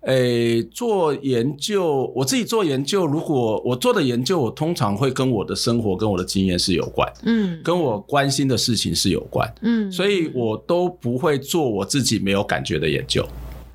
[0.02, 9.52] 诶、做研究，我自己做研究，如果我做的研究，我通常会跟我的生活、跟我的经验是有关，嗯跟我关心的事情是有关。
[9.62, 13.26] 嗯，所以我都不会做我自己没有感觉的研究。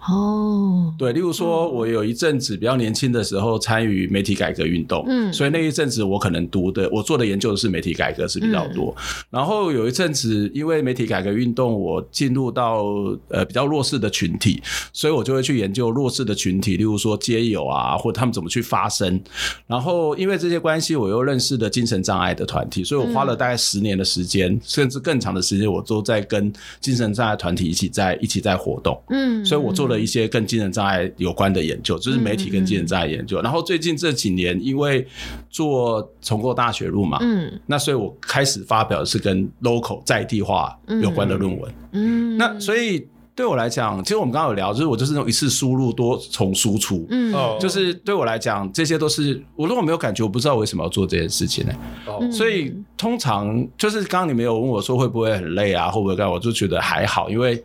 [0.09, 8.95] 哦，对，例如说，我有一阵子比较年轻的时候参与媒体改革运动，嗯所以那一阵子我可能读的，我做的研究是媒体改革是比较多。
[8.97, 12.85] 嗯然后有一阵子，因为媒体改革运动，我进入到
[13.29, 14.61] 呃比较弱势的群体，
[14.93, 19.21] 所以我就会去研究弱势的群体，例如说街友啊，或者他们怎么去发声。
[19.67, 29.01] 然后因为这些关系，我又认识了精神障碍的团体，所以我花了大概十年的时间，甚至更长的时间，我都在跟精神障碍团体一起在一起在活动。
[29.11, 33.43] 嗯，所以我做了一些跟精神障碍有关的研究，就是媒体跟精神障碍研究。
[33.43, 35.07] 然后最近这几年，因为
[35.51, 41.75] 做重构大学路嘛，嗯那所以我开始发表的是跟 local 在地化有关的论文。
[41.93, 47.07] 嗯，那所以对我来讲，其实我们刚刚有聊，就是我就是那种一次输入多重输出。
[47.11, 51.73] 嗯哦就是对我来讲，这些都是我如果没有感觉，我不知道为什么要做这件事情呢、
[52.07, 57.63] 哦嗯所以通常就是刚刚你没有问我说会不会很累啊，会不会干嘛，我就觉得还好，因为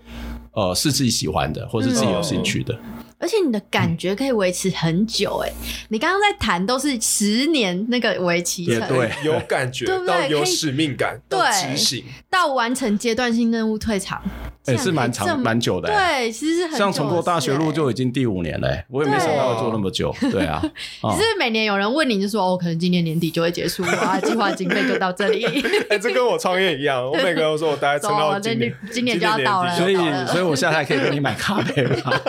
[0.55, 2.75] 呃是自己喜欢的，或是自己有兴趣的。
[3.17, 5.51] 而且你的感觉可以维持很久哎、
[5.89, 9.09] 你刚刚在谈都是十年那个为期程，也对。
[9.23, 10.13] 有感觉对不对？
[10.13, 11.39] 到有使命感，对。
[11.39, 14.21] 到执行，到完成阶段性任务退场，
[14.65, 16.23] 哎、是蛮长蛮久的、欸。
[16.23, 20.13] 对，其实是很像久的重过大学路就已经第五年了、欸，我也没想到会做那么久。
[20.31, 20.45] 对。
[20.45, 20.61] 啊，
[21.01, 21.15] 哦。
[21.15, 25.45] 只是每年有人问你，就说哦，可能今年年底就会结束了啊，计划经费就到这里，
[25.89, 29.75] 哎，这跟我创业一样，我每个人都说我大概撑到 今年，今年就要到了。
[29.77, 29.95] 所以
[30.27, 32.21] 所以我现在还可以跟你买咖啡吗？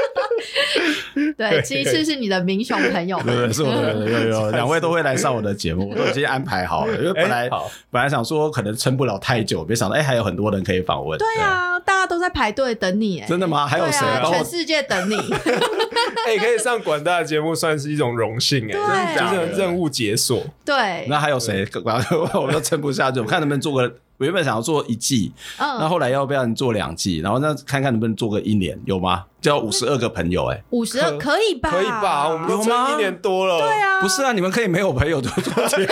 [1.36, 6.96] 对，其次是你的民雄朋友对对，是我的，有有有， 两位都会来上我的节目，我都已经安排好了。
[6.96, 7.48] 因为本来
[7.90, 11.18] 本来想说可能撑不了太久，没想到哎还有很多人可以访问。
[11.18, 13.66] 对啊，大家都在排队等你，哎，真的吗？
[13.66, 14.44] 还有谁啊，全？
[14.44, 15.16] 世界等你，
[16.26, 21.66] 哎，可以上广大的节目算是一种荣幸哎，对就是任务解锁，对，那还有谁？
[21.84, 23.94] 我我都撑不下去，我看能不能做个。
[24.20, 27.20] 我原本想要做一季，那嗯，后来要不要你做两季？
[27.20, 29.24] 然后那看看能不能做个一年，有吗？
[29.40, 31.70] 就要五十二个朋友、哎，五十二可以吧？
[31.70, 32.28] 可以吧？
[32.28, 35.86] 我们一年多了，对啊，不是啊，你们可以没有朋友就做节目，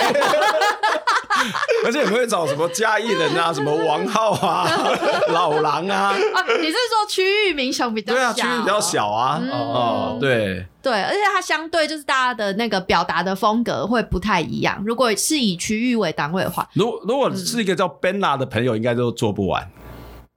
[1.85, 4.67] 而且你们会找什么嘉义人啊，什么王浩啊、
[5.31, 9.49] 老狼啊，啊，你是说区域名雄比较对啊，小区域比较小啊，嗯。
[9.51, 14.81] 哦，对，对，而且它相对就是大家的那个表达的风格会不太一样。
[14.85, 19.69] 如果是以区域为单位的话，如果如果是一个叫 Benna 的朋友，应该都做不完。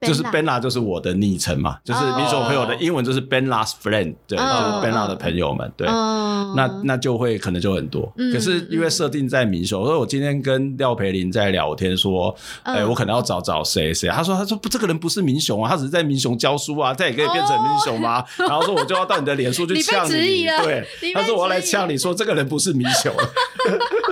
[0.07, 5.87] 就是 Benna Benna 就是我的昵称嘛，就是哦民雄朋友的英文就是 Benna's friend，对，就嗯是 Benna 的朋友们，对。
[5.89, 12.35] 嗯，那那就会可能就很多，嗯可是因为设定在民雄，所以我今天跟廖培林在聊天说，
[12.65, 12.77] 嗯。
[12.77, 18.25] 哎、我可能要找找谁谁，他说他说不，这个人不是民雄啊，他只是在民雄教书啊，他也可以变成民雄吗？
[18.39, 20.85] 然后说我就要到你的脸书去 呛质疑了对，
[21.15, 23.15] 他说我要来呛你说这个人不是民雄，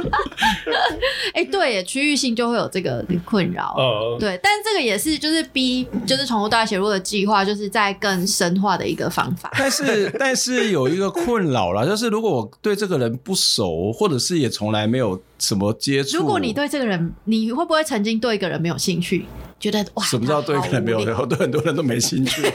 [1.34, 3.74] 哎、对耶，区域性就会有这个困扰。
[3.76, 9.50] 呃，对，但这个也是就是逼，就是宠物大写入的计划，就是在更深化的一个方法。
[9.58, 19.24] 但是但是有一个困扰啦，就是如果我对这个人不熟，或者是也从来没有什么接触，如果你对这个人，你会不会曾经对一个人没有兴趣，
[19.58, 22.42] 觉得哇，什么叫对一个人没有聊对很多人都没兴趣。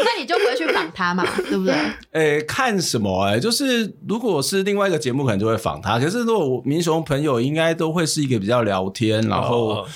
[0.00, 1.74] 那你就不会去访他嘛， 对不对？
[2.12, 5.98] 诶、看什么、哎，就是如果是另外一个节目，可能就会访他。
[5.98, 9.86] 可是如果我民雄朋友，应该都会是一个比较聊天，然后哦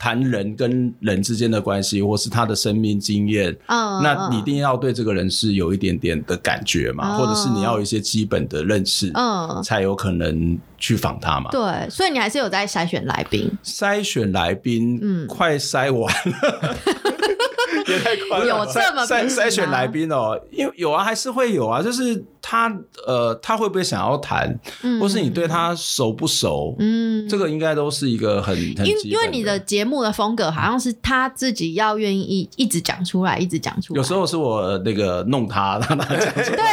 [0.00, 3.54] 谈人跟人之间的关系，或是他的生命经验。
[3.66, 11.50] 嗯，那你一定要对这个人是有一点点的感觉嘛，哦或者是你要有一些基本的认识，嗯，才有可能去访他嘛。
[11.50, 13.50] 对，所以你还是有在筛选来宾。
[13.62, 16.76] 筛选来宾，嗯快筛完了。
[17.86, 18.72] 也太快有了有。
[18.72, 22.72] 这么筛筛选吗来宾哦，因为有啊，还是会有啊，就是他
[23.06, 24.58] 呃，他会不会想要谈，
[25.00, 33.98] 或是你对他熟不熟，嗯这个应该都是一个很很因为你的节目的风格好像是他自己要愿意一直讲出来，一直讲出来。
[33.98, 36.56] 有时候是我那个弄他让他讲出来。
[36.56, 36.64] 对，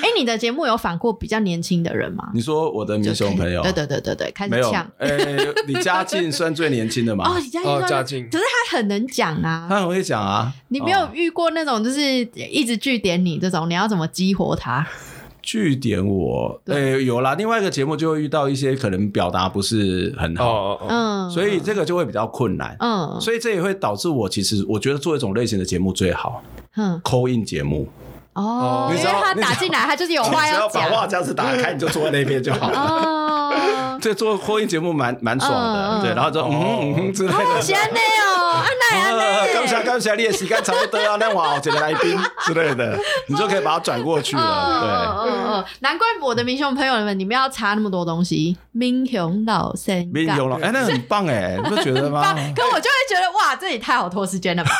[0.00, 2.30] 哎，你的节目有访过比较年轻的人吗？
[2.34, 4.90] 你说我的民雄朋友对对对对对，开没有始呛？。
[4.98, 5.08] 哎，
[5.66, 7.28] 李嘉靖算最年轻的嘛？
[7.28, 9.66] 哦，李嘉哦欣说，嘉靖可是他很能讲啊。
[9.68, 10.52] 他很会讲啊。
[10.68, 14.86] 你没有哦遇过那种就是一直据点你这种，你要怎么激活他？
[15.42, 17.34] 据点我，对呃，有啦。
[17.34, 22.76] 另外一个节目就会遇到一些可能表达不是很好，嗯，所以这个就会比较困难。
[22.78, 26.42] 嗯所以这也会导致我其实我觉得做一种类型的节目最好
[26.76, 27.88] 嗯，call in 节目。
[28.34, 30.90] 哦，因你只要为他打进来，他就是有话要讲。
[31.08, 32.78] 匣子打开，你就坐在那边就好了。
[32.78, 37.62] 哦，这做 call in 节目蛮蛮爽的，对，然后就嗯哼嗯哼之类哦，的。
[37.62, 39.54] 是安内哦，安奈安内。
[39.54, 44.42] 刚下刚下，你的时间差不多啊，那我有几个来宾之类的，你就可以把它转过去了。
[44.84, 48.56] 嗯嗯嗯，难怪我的民雄朋友们，你们要查那么多东西。
[48.72, 52.22] 民雄老生对，民雄老，哎，那很棒哎，你不觉得吗？
[52.54, 54.70] 可我就会觉得哇，这也太好拖时间了吧？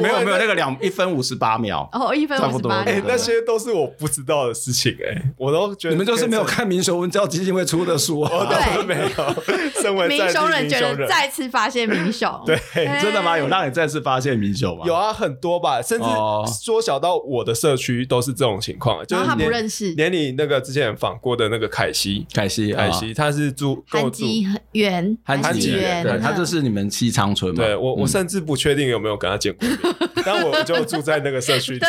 [0.00, 8.48] 没有没有，那个两一分五十八秒，哦，一分五十八那些都是我不知道的事情、哎，我都觉得你们就是没有看民雄文教基金会出的书我啊？
[8.76, 9.80] 都没有。
[9.82, 13.36] 身为民雄人觉得再次发现民雄，对哎真的吗？
[13.38, 14.84] 有让你再次发现民雄吗？
[14.86, 27.62] 有啊，很多吧，甚至哦缩小到我的社区都是这种情况，就是他不连认识连你那个之前访过的那个凯西，凯西，啊凯西他是住韩吉园，韩吉吉园，对，他嗯就是你们西昌村嘛。
[27.64, 29.78] 对我我嗯甚至不确定有没有跟他见过面，
[30.24, 31.78] 但我就住在那个社区。
[31.78, 31.88] 对，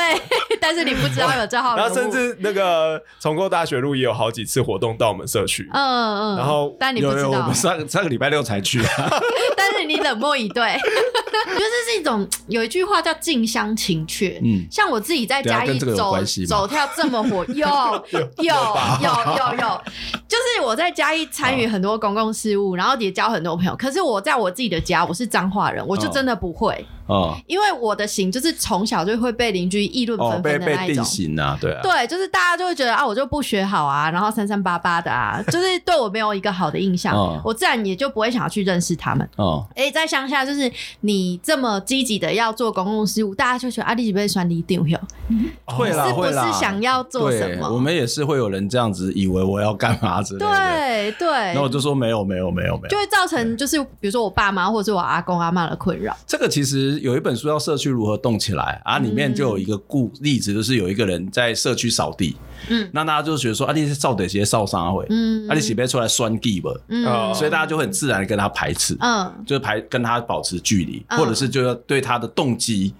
[0.60, 7.30] 但是你不知道有这号人物， 然后甚至那个重构大学路也有好几次活动到我们社区，嗯嗯，然后但你不知道。
[7.30, 9.10] 我们，上上个礼拜六才去啊。
[9.56, 14.66] 但是你冷漠以对， 就是是一种有一句话叫近乡情怯，嗯。
[14.72, 16.16] 像我自己在嘉义对啊跟这个有走
[16.48, 17.68] 走跳这么火，有
[18.10, 18.56] 有有
[19.00, 19.82] 有有，
[20.28, 23.76] 就是我在嘉义参与很多公共事务，然后也交很多朋友。
[23.76, 26.97] 可是我在我自己的家，我是彰化人，我就真的不会，哦
[27.46, 31.04] 因为我的型就是从小就会被邻居议论哦，纷纷的那一种。
[31.04, 31.82] 型啊，对啊。
[31.82, 39.28] 对，就是大家就会觉得啊，我就不学好啊，然后三三八八的啊， 就是对我没有一个好的印象，嗯我自然也就不会想要去认识他们。
[39.38, 45.00] 哦，哎，在乡下，就是你这么积极的要做公共事务，大家就觉得啊，你是不是酸你丢掉？
[45.66, 47.70] 会啦是不会啦，是想要做什对，么？
[47.70, 50.46] 我们也是会有人这样子以为我要干嘛之类的。
[50.48, 52.88] 对对，那我就说没有没有没有没有。
[52.88, 56.16] 就会造成就是比如说我爸妈或者是我阿公阿妈的困扰。
[56.26, 62.36] 这个其实有一本书叫《社区如何动起来》啊，里面就有一个故例子，就是有一个人在社区扫地，
[62.70, 62.90] 嗯。
[62.92, 65.48] 那大家就觉得说啊，你是扫得些扫啥会，嗯。
[65.50, 67.06] 啊，你洗杯出来酸地吧，嗯。
[67.06, 67.34] 哦。
[67.36, 71.20] 所以大家就很自然地跟他排斥，嗯，就是排跟他保持距离，嗯。
[71.20, 72.94] 或者是就要对他的动机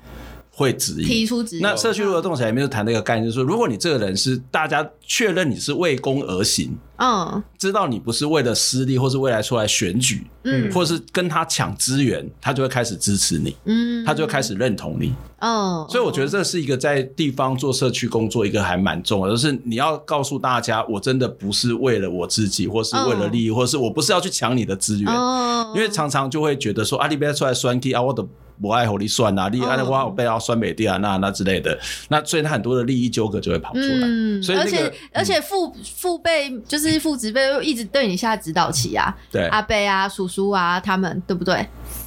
[0.58, 1.26] 会质疑提。
[1.28, 1.62] 出质疑。
[1.62, 15.14] 那社区如何动起来里面就谈那个概念，就是说，如果你这个人是大家确认你是为公而行，嗯知道你不是为了私利或是未来出来选举，嗯或是跟他抢资源，他就会开始支持你，嗯，他就会开始认同你。
[15.40, 28.26] 嗯，所以我觉得这是一个在地方做社区工作一个还蛮重要的，就是你要告诉大家，我真的不是为了我自己，或是为了利益，或是我不是要去抢你的资源，哦，因为常常就会觉得说啊，你不要出来酸 K 啊，我的。
[28.62, 31.78] 不爱火力算啊，你按我我被要酸美地啊，那那之类的，
[32.10, 34.08] 那所以他很多的利益纠葛就会跑出来。
[34.08, 41.66] 嗯，而且所以那个而且父父辈就是父子辈又一直对你下指导棋啊，对，阿伯啊、叔叔啊，他们对不对？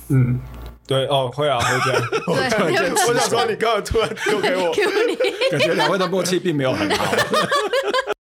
[0.08, 0.40] 嗯，
[0.86, 2.02] 对哦，会啊，会这样。
[2.26, 4.72] 对，我想说，你刚刚突然丢给我
[5.50, 7.14] 感觉两位的默契并没有很好。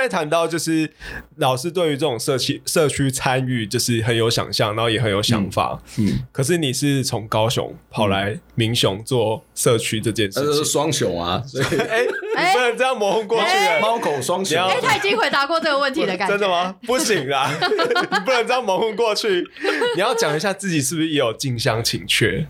[0.00, 0.90] 刚才谈到就是
[1.36, 5.78] 老师对于这种社区社区参与就是很有想象，然后也很有想法。
[5.98, 13.46] 嗯，可是你是从高雄跑来民雄做社区这件事情，双雄啊，所以 哎，你不能这样模糊过去。
[13.82, 16.48] 猫口双雄哎，他已经回答过这个问题的感觉，真的？
[16.48, 16.74] 吗？
[16.86, 19.46] 不行啦， 你不能这样蒙混过去。
[19.94, 22.46] 你要讲一下自己是不是也有近乡情怯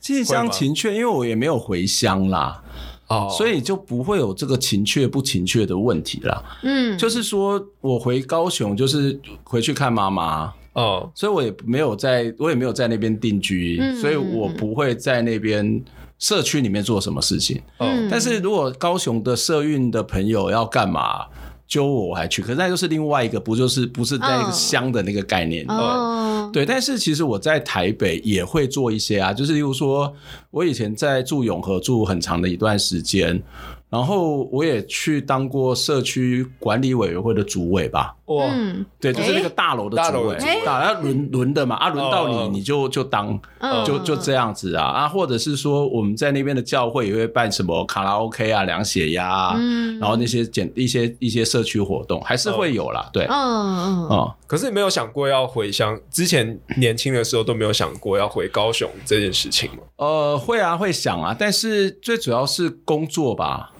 [0.00, 2.64] 近乡情怯，因为我也没有回乡啦，
[3.10, 6.42] 哦所以就不会有这个情怯不情怯的问题啦。
[6.62, 15.84] 嗯，就是说我回高雄，就是回去看妈妈，哦所以我也没有在，我也没有在那边定居，嗯所以我不会在那边
[16.18, 17.58] 社区里面做什么事情。
[17.76, 21.26] 哦嗯但是如果高雄的社运的朋友要干嘛？
[21.70, 25.64] 揪我我还去，可是那就是另外一个，不就是不是在那个嗯乡的那个概念。
[26.52, 30.12] 对，但是其实我在台北也会做一些啊，就是例如说，
[30.50, 33.42] 我以前在住永和住很长的一段时间，
[33.90, 38.14] 然后我也去当过社区管理委员会的主委吧。
[38.26, 40.06] 哇，嗯，对，就是那个大楼的主委。
[40.06, 43.84] 大楼的主委，大要轮轮的嘛，啊，轮到哦你你就就当，嗯。
[43.84, 44.84] 就就这样子啊。
[44.84, 49.98] 啊，或者是说我们在那边的教会也会办什么卡拉 OK 啊、量血压啊，嗯。
[49.98, 54.06] 然后那些简一些一些社区活动还是会有啦，对，嗯嗯。
[54.06, 55.98] 哦，可是你没有想过要回乡？
[56.12, 59.78] 之前年轻的时候都没有想过要回高雄这件事情吗？
[59.96, 63.72] 呃，会啊，会想啊，但是最主要是工作吧，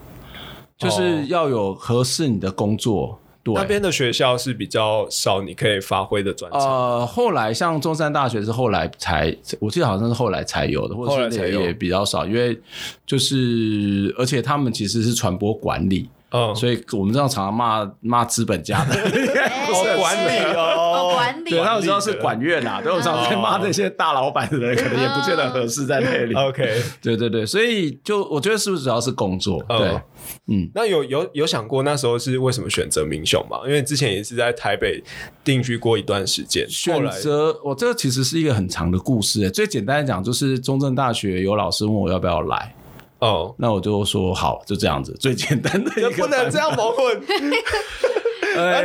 [0.81, 3.17] 就是要有合适你的工作。
[3.43, 6.61] 对，那边的学校是比较少你可以发挥的专长。
[6.61, 12.55] 呃，后来像中山大学是后来才，我记得好像是后来才有的，或者是也也比较少，因为
[13.03, 18.95] 就是而且他们其实是传播管理，嗯，所以我们这样常常骂骂资本家的，
[19.71, 26.33] 哦管理哦，哦，管理对，他们知道是管院啊，对，我常常在骂那些大老板的人，可能也不见得合适在那里。
[26.35, 29.59] OK，对对对，所以就我觉得是不是主要是工作？
[29.69, 30.01] 哦对，
[30.47, 30.69] 嗯。
[30.73, 33.59] 那有有有想过那时候是为什么选择民雄嘛？
[33.65, 35.03] 因为之前也是在台北
[35.43, 39.49] 定居过一段时间，后选择我这个其实是一个很长的故事。
[39.51, 42.75] 最简单的讲，就是中正大学有老师问我要不要来，
[43.19, 46.11] 哦，那我就说好，就这样子，最简单的一个。
[46.11, 47.21] 不能这，样矛盾。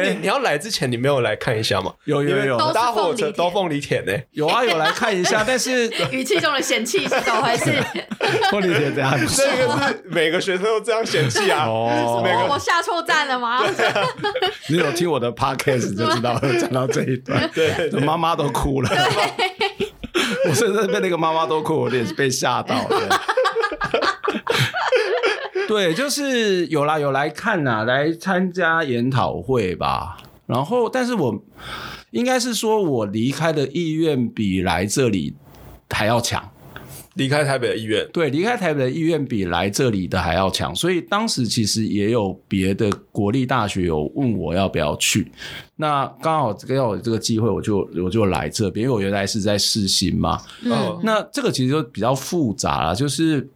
[0.03, 1.93] 你，你要来之前，你没有来看一下吗？
[2.05, 4.13] 有有有都是搭火车都凤梨田呢。
[4.33, 7.73] 有啊，有来看一下，但是 语气中的嫌弃是怎么回事？
[8.51, 11.67] 凤梨姐这样子这个是每个学生都这样嫌弃啊。
[11.67, 13.63] 哦每个我我下错站了吗？
[14.69, 18.91] 你有听我的 podcast 就知道有讲到这一段，对对妈妈都哭了。
[20.49, 23.21] 我甚至被那个妈妈都哭，我有点被吓到了。
[25.69, 30.17] 对，就是有啦，有来看呐、来参加研讨会吧。
[30.47, 31.43] 然后，但是我
[32.13, 35.35] 应该是说，我离开的意愿比来这里
[35.91, 36.51] 还要强。
[37.15, 45.33] 离开台北的意愿，对，离开台北的意愿比来这里的还要强，所以当时其实也有别的国立大学有问我要不要去，
[45.77, 53.49] 那刚好刚好有这个机会，我就我就来这边，因为我原来是在世新嘛，嗯那这个其实就比较复杂了，就是。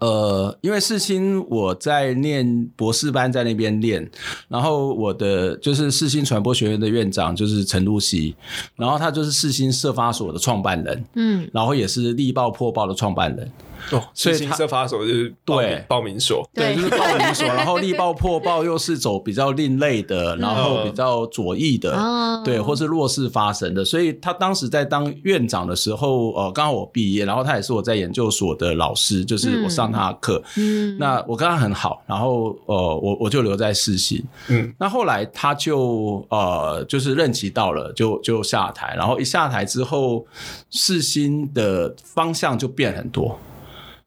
[0.00, 4.10] 呃，因为世新我在念博士班，在那边念，
[4.48, 8.34] 然后我的就是世新传播学院的院长就是陈露西，
[8.76, 13.52] 然后他就是世新社发所的创办人，嗯，然后也是力爆破报的创办人，
[13.92, 15.84] 哦， 所以他新社发所就是对。
[15.88, 22.42] 报名所，对，对就是报名所，然后力爆破报 又是走比较另类的，然后比较左翼的，哦。
[22.44, 40.24] 对，或是弱势发生的，所以他当时在当院长的时候，呃，刚好我毕业，然后他也是我在研究所的老师，就是我上他的课，嗯，那我跟他很好，然后呃，我我就留在世新，嗯，那后来他就呃，就是任期到了，就就下台，然后一下台之后，
[40.70, 43.38] 世新的方向就变很多，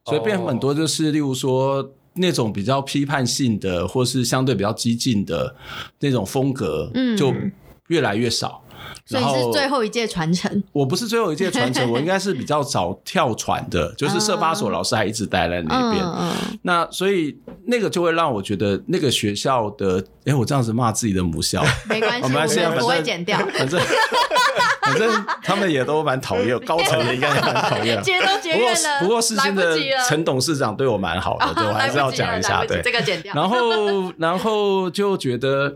[0.06, 5.56] 所以变很多，就是例如说那种比较批判性的，或是相对比较激进的
[6.00, 7.34] 那种风格，嗯就
[7.88, 8.62] 越来越少。
[9.06, 16.04] 所以然后是最后一届传承，我不是最后一届传承，我应该是比较早跳船的，就是社发所老师还一直待在那边。
[16.04, 23.82] 嗯嗯，那所以那个就会让我觉得那个学校的，哎，我这样子骂自己的母校， 没关系，我们我们不会现在反正剪掉，反正
[24.86, 28.02] 反正他们也都蛮讨厌， 高层也应该也蛮讨厌。
[28.02, 32.82] 结都结不过怨了，不过事先的陈董事长对我蛮好的，对我还是要讲一下，对。
[32.84, 35.74] 这个剪掉，然后 然后就觉得，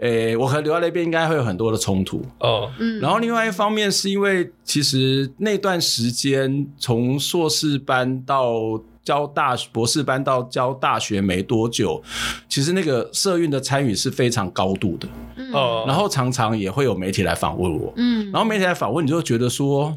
[0.00, 2.24] 诶，我和留在那边应该会有很多的冲突。
[2.40, 12.02] 哦，嗯，然后另外一方面是因为其实那段时间从硕士班到教大博士班到教大学没多久，
[12.48, 15.52] 其实那个社运的参与是非常高度的，嗯。
[15.52, 19.96] 哦，然后常常也会有媒体来访问我，嗯，然后媒体来访问你就觉得说，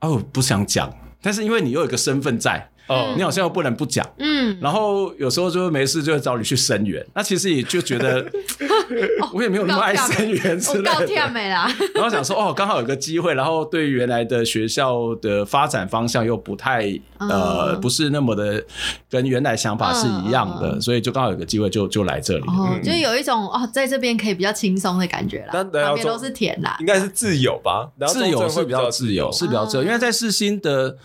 [0.00, 3.14] 啊我不想讲，但是因为你又有一个身份在，哦。
[3.16, 4.06] 你好像又不能不讲。
[4.18, 8.30] 嗯，然后有时候就没事就会找你去声援，那其实也就觉得
[9.32, 11.06] 我也没有那么爱生源之我告类的。
[11.06, 16.82] 天没啦， 然后想说，哦，刚好有个机会，然后对原来的学校的发展方向又不太
[17.18, 18.62] 呃，嗯不是那么的
[19.08, 22.44] 跟原来想法是一样的，所以就刚好有个机会就就来这里。
[22.46, 22.82] 哦，嗯。
[22.82, 26.76] 就有一种哦，在这边可以比较轻松的感觉啦，旁边都是田啦。
[26.80, 27.88] 应，该是自由吧？
[27.98, 30.96] 然后自由是比较自由，是比较自由，嗯因为在世新的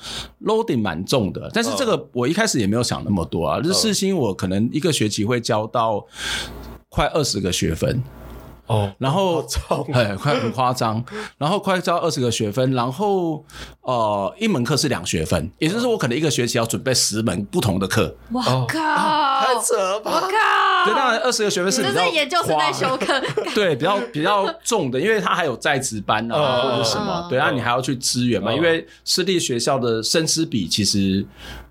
[0.43, 6.05] loading 蛮重的，但是这个我一开始也没有想那么多啊，就是世新我可能一个学期会教到
[6.89, 8.01] 快二十个学分，
[8.67, 11.03] 哦，然后好重哎，快很夸张，
[11.37, 13.45] 然后快招二十个学分，然后
[13.81, 18.65] 呃一门课是两学分，也就是说我可能一个学期要准备十门不同的课，哇哦。
[18.67, 20.11] 靠，太扯了吧？
[20.15, 23.21] 我靠，对，当然二十个学分是比较研究生在花修课，
[23.53, 27.23] 对，比较比较重的，因为他还有在职班啊，嗯或者什么。
[27.25, 28.51] 嗯，对啊，你还要去支援嘛。
[28.51, 31.25] 嗯因为私立学校的生师比其实。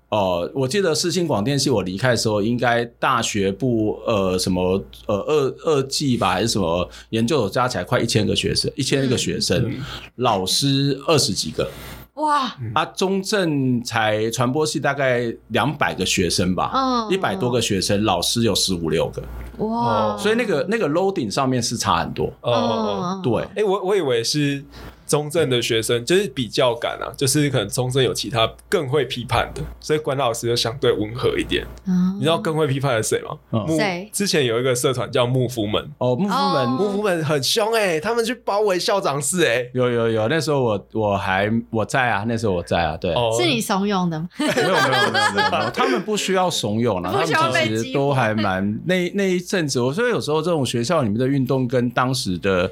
[0.09, 9.75] 呃，我记得四新广电系我离开的时候，应该大学部呃什么呃二二季吧，还是什么研究所加起来快一千个学生，一千个学生，嗯
[10.15, 11.69] 老师二十几个，
[12.13, 17.11] 哇，啊，中正才传播系大概两百个学生吧，嗯。
[17.11, 19.21] 一百多个学生，老师有十五六个，
[19.65, 22.27] 哇，所以那个那个 loading 上面是差很多。
[22.41, 24.63] 哦哦对，哎，我我以为是
[25.07, 31.65] 中正的学生，就是比较感啊，就是可能中正有其他更会批判的，所以管老师就相对温和一点。
[31.85, 33.65] 嗯你知道更会批判的是谁吗？
[33.69, 34.09] 谁？
[34.11, 36.53] 之前有一个社团叫幕夫们，哦，幕夫哦。
[36.53, 44.27] 们幕夫们很凶哎、他们去包围校长室哎、有有有，那时候我我还我在啊，那时候我在啊，对，哦，是你怂恿的吗？
[44.37, 48.17] 没有没有没有没有没有，他们不需要怂恿了，他们其实都活。
[48.17, 52.69] 还蛮 那那一阵子，我所以有时候这种学校里面的运动跟当时的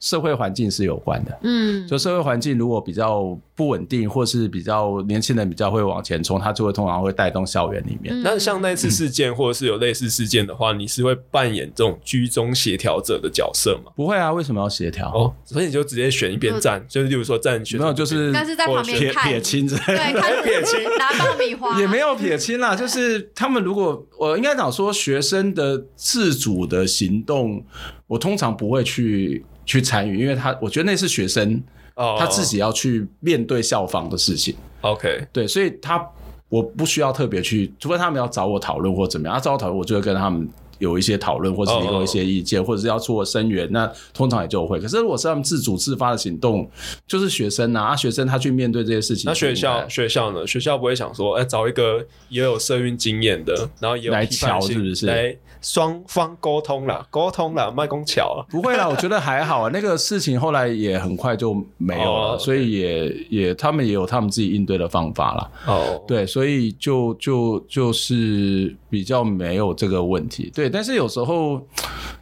[0.00, 1.38] 社会环境是有关的。
[1.44, 8.14] 嗯，就社会环境如果比较不稳定，或是比较年轻人比较会往前冲，他就会通常会带动校园里面。
[8.14, 13.92] 嗯那像那次事件，或者是有类似事件的话，你是会扮演这种居中协调者的角色吗？
[13.94, 15.08] 不会啊，为什么要协调？
[15.12, 27.64] 哦，所以你就直接选一边站，就是例如说站学没有，就是但是在旁边撇看撇清之类的对，看撇清拿爆米花也没有撇清啦，就是他们如果我应该讲说学生的自主的行动，
[28.06, 31.62] 我通常不会去去参与，因为他我觉得那是学生
[31.94, 36.04] 哦他自己要去面对校方的事情，OK，对，所以他
[36.48, 40.48] 我不需要特别去，除非他们要找我讨论或怎么样，他找我讨论，我就会跟他们。
[40.78, 44.80] 有一些讨论，或是提供一些意见，或者是要做声援，那通常也就会。
[44.80, 46.68] 可是如果是他们自主自发的行动，
[47.06, 50.46] 就是学生啊，啊学生他去面对这些事情，那学校学校呢？
[50.46, 58.46] 学校不会想说，哎、找一个也有社运经验的，然后也有来批判性瞧是不是来双方沟通啦，沟通啦，麦公桥啊。
[58.48, 59.70] 不会啦， 我觉得还好啊。
[59.72, 65.50] 那个事情后来也很快就没有了，所以也也他们也有他们自己应对的方法啦。
[65.66, 70.50] 哦，对，所以就就就是比较没有这个问题。
[70.54, 71.66] 对，但是有时候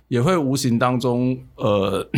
[0.08, 2.08] 也会无形当中呃。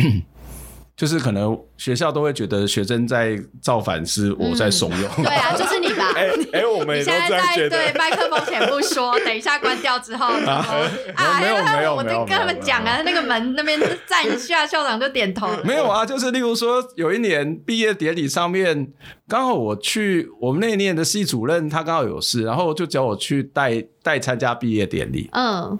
[0.99, 6.11] 就是可能学校都会觉得学生在造反是我在怂恿，对啊，就是你吧。
[6.13, 7.69] 哎、哎、我们也都你现在这样觉得。
[7.69, 10.77] 在对麦克风前不说，等一下关掉之后，然后
[11.15, 15.47] 啊，没有没有我没有就跟他们讲啊，那个门那边站一下，校长就点头。
[15.63, 18.91] 没有啊，就是例如说，有一年毕业典礼上面，
[19.25, 25.79] 刚好我去我们那一年的系主任他刚好有事，然后就叫我去带带参加毕业典礼，嗯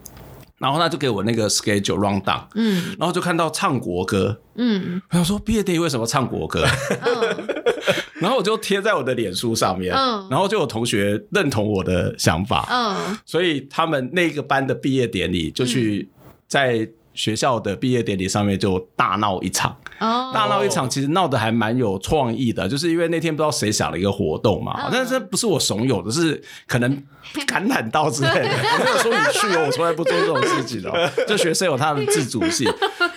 [0.59, 2.95] 然后他就给我那个 schedule run down，嗯。
[2.99, 5.01] 然后就看到唱国歌，嗯。
[5.09, 6.65] 我想说毕业典礼为什么唱国歌？
[7.01, 7.47] 嗯。
[8.19, 10.27] 然后我就贴在我的脸书上面，嗯。
[10.29, 13.17] 然后就有同学认同我的想法，嗯。
[13.25, 16.09] 所以他们那个班的毕业典礼就去
[16.47, 19.75] 在学校的毕业典礼上面就大闹一场。
[19.99, 27.03] 哦，大闹一场，其实闹得还蛮有创意的，就是因为那天不知道谁想了一个活动嘛，嗯但是这不是我怂恿的，是可能
[27.45, 28.49] 感染到之类的。
[28.49, 31.09] 我没有说你去哦，我从来不做这种事情哦。
[31.27, 32.67] 就学生有他的自主性，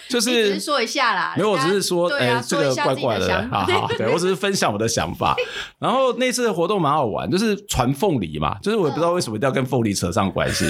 [0.09, 3.65] 就是是说一下啦，没有，我只是说，哎、这个怪怪的，的想法。
[3.65, 5.35] 好好，对我只是分享我的想法。
[5.79, 10.67] 然后那次的活动蛮好玩，就是传凤梨嘛，就是我也不知道为什么一定要跟凤梨扯上关系。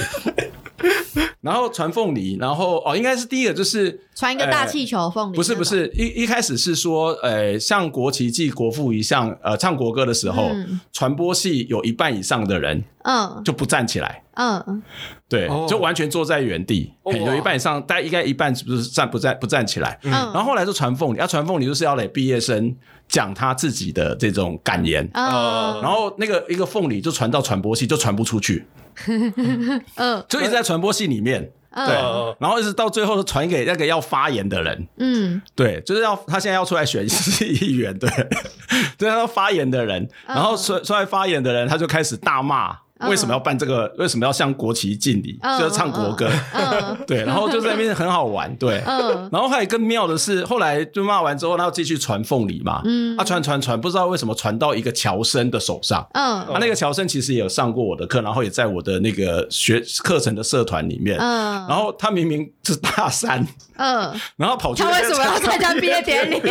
[1.43, 10.79] 然后传凤梨，然后哦，应该是第一个就是传一个大气球凤梨，不是不，是，一一开始是说，呃，像国旗暨国父一项，呃，唱国歌的时候，嗯。
[10.93, 13.41] 传播系有一半以上的人嗯。
[13.43, 14.81] 就不站起来，嗯。
[15.27, 15.67] 对，哦。
[15.67, 17.11] 就完全坐在原地，哦。
[17.11, 19.99] 有一半以上，大概应该一半是不是站不站不站起来？
[20.03, 22.73] 嗯，然后后来就传凤梨，要传凤梨就是要给毕业生
[23.09, 25.03] 讲他自己的这种感言。
[25.13, 28.65] 嗯然后那个一个凤梨就传到传播系，就传不出去，
[29.95, 30.23] 嗯。
[30.27, 31.87] 就一直在传播系里面，嗯。
[31.87, 35.41] 对嗯然后一直到最后传给那个要发言的人，嗯。
[35.55, 38.09] 对，就是要他现在要出来选市议员，对，
[38.97, 40.35] 对，他要发言的人，嗯。
[40.35, 42.82] 然后出出来发言的人，他就开始大骂。
[43.09, 43.91] 为什么要办这个？
[43.97, 45.37] 为什么要向国旗敬礼？
[45.41, 48.81] 嗯就是唱国歌，嗯 对，然后就在那边很好玩，对。
[48.85, 49.29] 嗯。
[49.31, 53.15] 然后还有更妙的是，后来就骂完之后，他要继续传凤梨嘛，嗯。
[53.17, 56.41] 啊，传传传，不知道为什么传到一个乔生的手上，嗯。
[56.41, 63.45] 啊，那个乔生其实也有上过我的课，然后也在我的那个学课程的社团里面，嗯，然后他明明是大三，
[63.77, 66.41] 嗯，然后跑去他为什么要唱参加毕业典礼？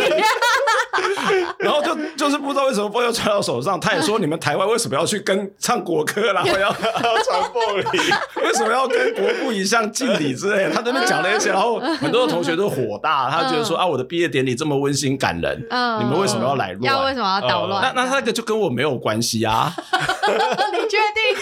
[1.59, 7.99] 然后就就是不知道为什么又传到手上，他也说你们台湾为什么要去跟唱国歌，然后要要传凤梨，
[8.41, 16.83] 为什么要跟国父一项敬礼之类的，他那边讲了一些，然后 很多的同学都火大，他觉得说啊，我的毕业典礼这么温馨感人，嗯，你们为什么要来乱？
[16.83, 17.81] 要为什么要捣乱？
[17.81, 21.41] 那那那个就跟我没有关系啊， 你确定？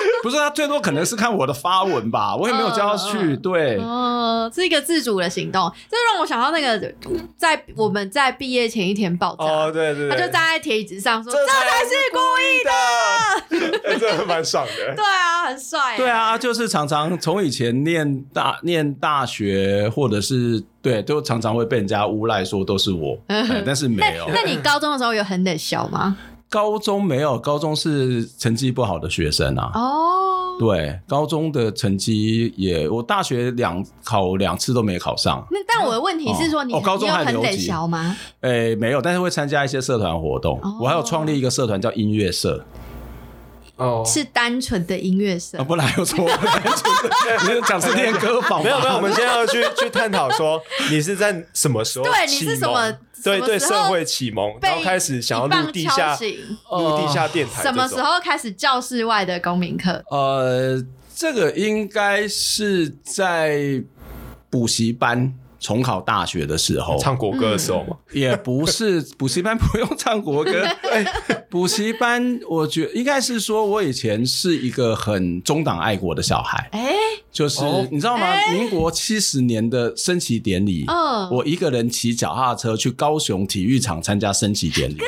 [0.22, 3.36] 不是他最多可能是看我的发文吧， 我也没有叫他去。
[3.36, 6.92] 对，哦，是一个自主的行动，这让我想到那个
[7.36, 13.98] 在我们在毕业前一天爆炸，哦，对对，对他就站在铁椅子上说：“这这才是故意的。
[13.98, 14.94] 这蛮爽”的。
[14.94, 15.96] 对啊，很帅。
[15.96, 24.28] 对，啊，就是常常从以前念大念大学，或者是对，都常常会被人家诬赖说都是我，哎但是没有。
[24.32, 26.16] 那你高中的时候有很冷笑吗？
[26.48, 29.70] 高中没有，高中是成绩不好的学生啊。
[29.74, 38.16] 哦，对，高中的成绩也，我大学两考两次都没考上，那但我的问题是说，你哦高中很得还留级小吗？
[38.42, 40.58] 诶，没有，但是会参加一些社团活动。
[40.62, 42.64] 哦我还有创立一个社团叫音乐社，
[43.76, 46.24] 哦，是单纯的音乐生啊，，不然有什么？
[47.44, 48.62] 你是讲是练歌房？
[48.62, 56.38] 没有没有，我们现在要去 去探讨说，你是在什么时候对你启蒙是什么对对社会启蒙，然后开始想要一棒录地下敲醒
[56.70, 60.02] 录地下电台什么时候开始教室外的公民课？
[60.10, 60.82] 呃，
[61.14, 63.82] 这个应该是在
[64.48, 67.96] 补习班重考大学的时候，唱国歌的时候嘛？
[68.12, 70.62] 也不是 补习班不用唱国歌。
[70.90, 71.04] 哎，
[71.48, 76.94] 补习班我觉得应该是说，我以前是一个很中党爱国的小孩，哎，
[77.32, 77.86] 就是、哦。
[77.90, 78.26] 你知道吗？
[78.52, 84.98] 民国七十年的升旗典礼，嗯我一个人骑脚踏车去高雄体育场参加升旗典礼。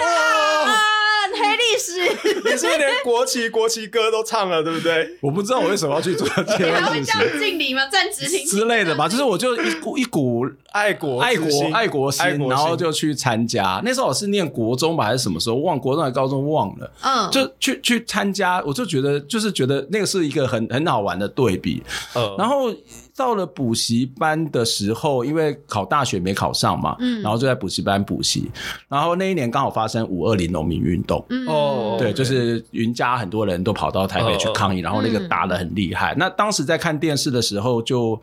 [1.78, 5.08] 啊，黑历史，你是不是连国旗国旗歌都唱了，对不对？
[5.22, 7.86] 我不知道我为什么要去做这你还件事情会这样敬礼吗？
[7.86, 13.80] 站直挺之类的吧， 就是我就一股一股爱国爱国爱国心，然后就去参加。
[13.84, 18.62] 那时候我是念国中吧，还是什么时候忘国中还是高中忘了，嗯，就去去参加。
[18.66, 21.82] 我就觉得就是觉得那个是一个很很好玩的对比。
[22.14, 22.72] 嗯然后
[23.18, 28.48] 到了补习班的时候，因为考大学没考上嘛，嗯然后就在补习班补习。
[28.88, 31.22] 然后那一年刚好发生五二零农民运动。
[31.28, 36.14] 嗯哦对，就是云家很多人都跑到台北去抗议，然后那个打的很厉害。
[36.16, 38.20] 那当时在看电视的时候，就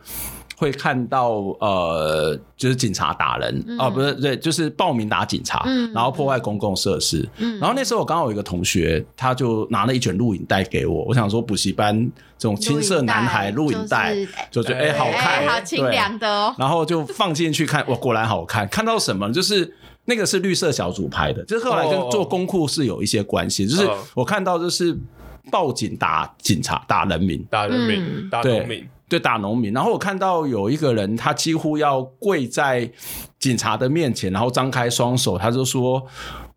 [0.58, 7.28] 会看到呃，就是警察打人啊、不是对，就是暴民打警察，嗯然后破坏公共设施。
[7.38, 16.56] 嗯然后那时候我刚好有一个同学，他就拿了一卷录影带给我，我想说补习班这种青涩男孩录影带就是，就觉得哎、好看，哎，好清凉的哦。
[16.58, 18.68] 然后就放进去看，哇，果然好看。
[18.70, 19.32] 看到什么？
[19.34, 19.74] 就是
[20.06, 23.68] 那个是绿色小组拍的，就是后来跟做公库是有一些关系。
[23.68, 24.98] 就是哦我看到就是
[25.52, 29.74] 报警打警察打人民，打人民嗯打对农民，对，打农民。
[29.74, 32.92] 然后我看到有一个人，他几乎要跪在
[33.40, 36.06] 警察的面前，然后张开双手，他就说。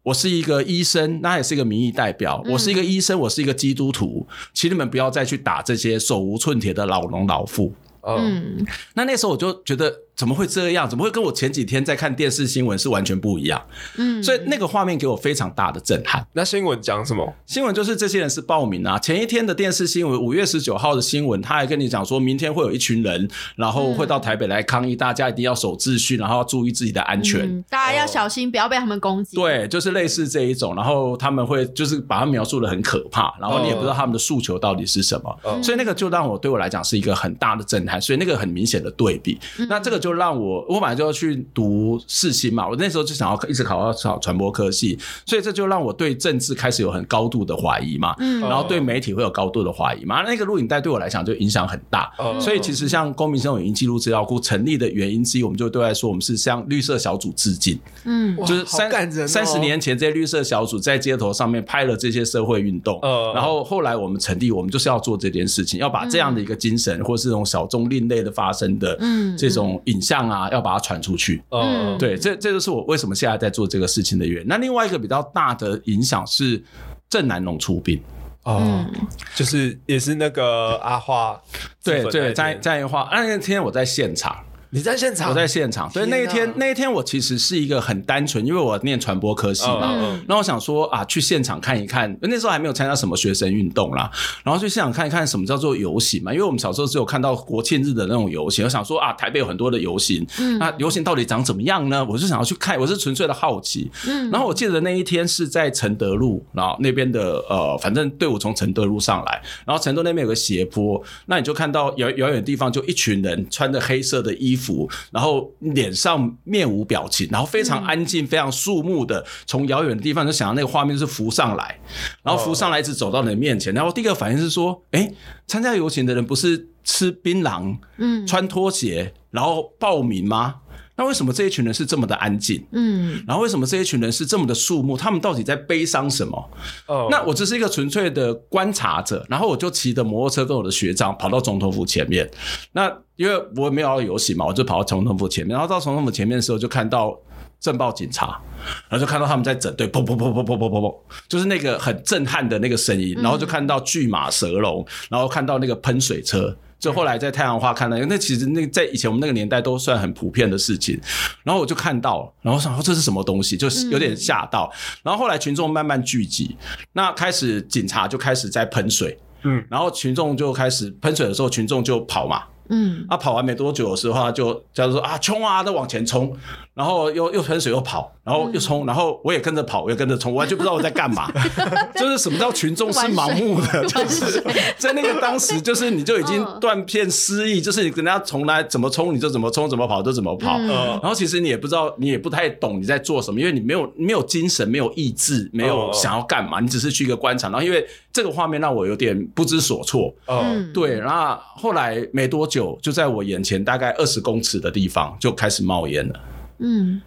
[0.05, 2.43] 我是一个医生，那也是一个民意代表。
[2.49, 7.75] 我是一个医生，我是一个基督徒，请你们不要再去打这些手无寸铁的老农老妇。
[8.01, 10.91] 嗯，嗯，那那时候我就觉得怎么会这样？
[10.91, 13.63] 怎么会跟我前几天在看电视新闻是完全不一样？
[13.99, 16.27] 嗯，所以那个画面给我非常大的震撼。
[16.33, 17.33] 那新闻讲什么？
[17.47, 27.43] 新闻就是这些人是报名啊，前一天的电视新闻，五月十九号的新闻，他还跟你讲说明天会有一群人，然后会到台北来抗议，大家一定要守秩序，然后要注意自己的安全。
[27.43, 39.39] 嗯大家要小心，不要被他们攻击。，对，就是类似这一种，然后他们会就是把它描述的很可怕，然后你也不知道他们的诉求到底是什么，嗯所以那个就让我对我来讲是一个很大的震撼，所以那个很明显的对比。
[39.69, 48.41] 那这个就让我，我本来就要去读世新嘛，我那时候就想要一直考到考传播科系，所以这就让我对政治开始有很高度的怀疑嘛，嗯。
[48.41, 52.11] 然后对媒体会有高度的怀疑嘛，那个录影带对我来讲就影响很大。
[52.19, 57.79] 嗯所以其实像公民生活影音记录资料库成立的原因之一，我们就对外说我们是向绿色小组致敬。
[58.05, 58.35] 嗯。
[58.47, 71.43] 就是三三十年前，这些绿色小组在街头上面拍了这些社会运动，嗯然后后来我们成立，我们就是要做这件事情，要把这样的一个精神，或是这种小众另类的发生的嗯这种影像啊，要把它传出去。
[71.51, 74.49] 嗯，对，这这就是我为什么现在在做这个事情的原因。
[74.49, 76.63] 那另外一个比较大的影响是
[77.09, 78.03] 郑南农出殡，
[78.45, 78.93] 哦嗯，
[79.35, 81.41] 就是也是那个阿花，
[81.83, 84.37] 对对，自焚那天在在话那天我在现场。
[84.71, 90.03] 你在现场，我在现场，所以那一天那一天我其实是一个很单纯，因为我念传播科系嘛，嗯。
[90.03, 90.25] 嗯。
[90.27, 94.11] 然后我想说啊，去现场看一看，那时候还没有参加什么学生运动啦，
[94.45, 100.59] 然后去现场看一看什么叫做游行嘛，因为我们小时候只有看到国庆日的那种游行，我想说啊，台北有很多的游行，嗯。
[100.59, 102.05] 那游行到底长怎么样呢？
[102.05, 103.91] 我就想要去看，我是纯粹的好奇。
[104.07, 104.31] 嗯。
[104.31, 121.81] 然后我记得那一天是在承德路，然后那边的呃，反正队伍从承德路上来，然后承德那边有个斜坡，那你就看到遥遥远的地方就一群人穿着黑色的衣服，然后脸上面无表情，然后非常安静、非常肃穆的从遥远的地方就想到那个画面是浮上来，
[122.23, 125.11] 然后浮上来一直走到你的面前，然后第一个反应是说，哎，
[125.47, 128.27] 参加游行的人不是吃槟榔、嗯。
[128.27, 130.57] 穿拖鞋，然后报名吗？
[130.99, 132.63] 那为什么这一群人是这么的安静？
[132.73, 134.97] 嗯然后为什么这一群人是这么的肃穆？
[134.97, 136.51] 他们到底在悲伤什么？
[136.87, 142.29] 哦那我只是一个纯粹的观察者，然后我就骑着摩托车跟我的学长跑到总统府前面。
[142.73, 147.19] 那因为我没有要游行嘛，我就跑到总统府前面，然后到总统府前面的时候就看到。
[147.61, 148.41] 镇暴警察，
[148.89, 150.97] 然后就看到他们在整队，砰砰砰砰砰砰砰砰，
[151.27, 161.01] 就是那个很震撼的那个声音，然后就看到巨马蛇龙，然后看到那个喷水车，就后来在太阳花看到，那其实那在以前我们那个年代都算很普遍的事情。
[161.43, 164.73] 然后我就看到，然后想说这是什么东西，就是有点吓到。
[165.03, 166.57] 然后后来群众慢慢聚集，
[166.93, 172.43] 那开始警察就开始在喷水，嗯，然后群众就开始喷水的时候，群众就跑嘛。
[172.71, 176.37] 嗯啊，跑完没多久的时候，他就假如说啊，冲啊，都往前冲，
[176.79, 181.29] 然后又又喷水又跑，然后又冲，然后我也跟着跑，我也跟着冲，我完全不知道我在干嘛。
[181.99, 184.41] 就是什么叫群众是盲目的， 就是
[184.77, 190.57] 在那个当时，就是你就已经嗯断片失忆，就是你跟人家从来怎么冲你就怎么冲，怎么跑就怎么跑。
[190.57, 197.49] 然后其实你也不知道，你也不太懂你在做什么，因为你没有没有精神，没有意志，没有哦想要干嘛，你只是去一个观察。
[197.49, 206.15] 然后因为这个画面让我有点不知所措，哦嗯，对，那后来没多久，就在我眼前大概二十公尺的地方就开始冒烟了。
[206.59, 207.01] 嗯。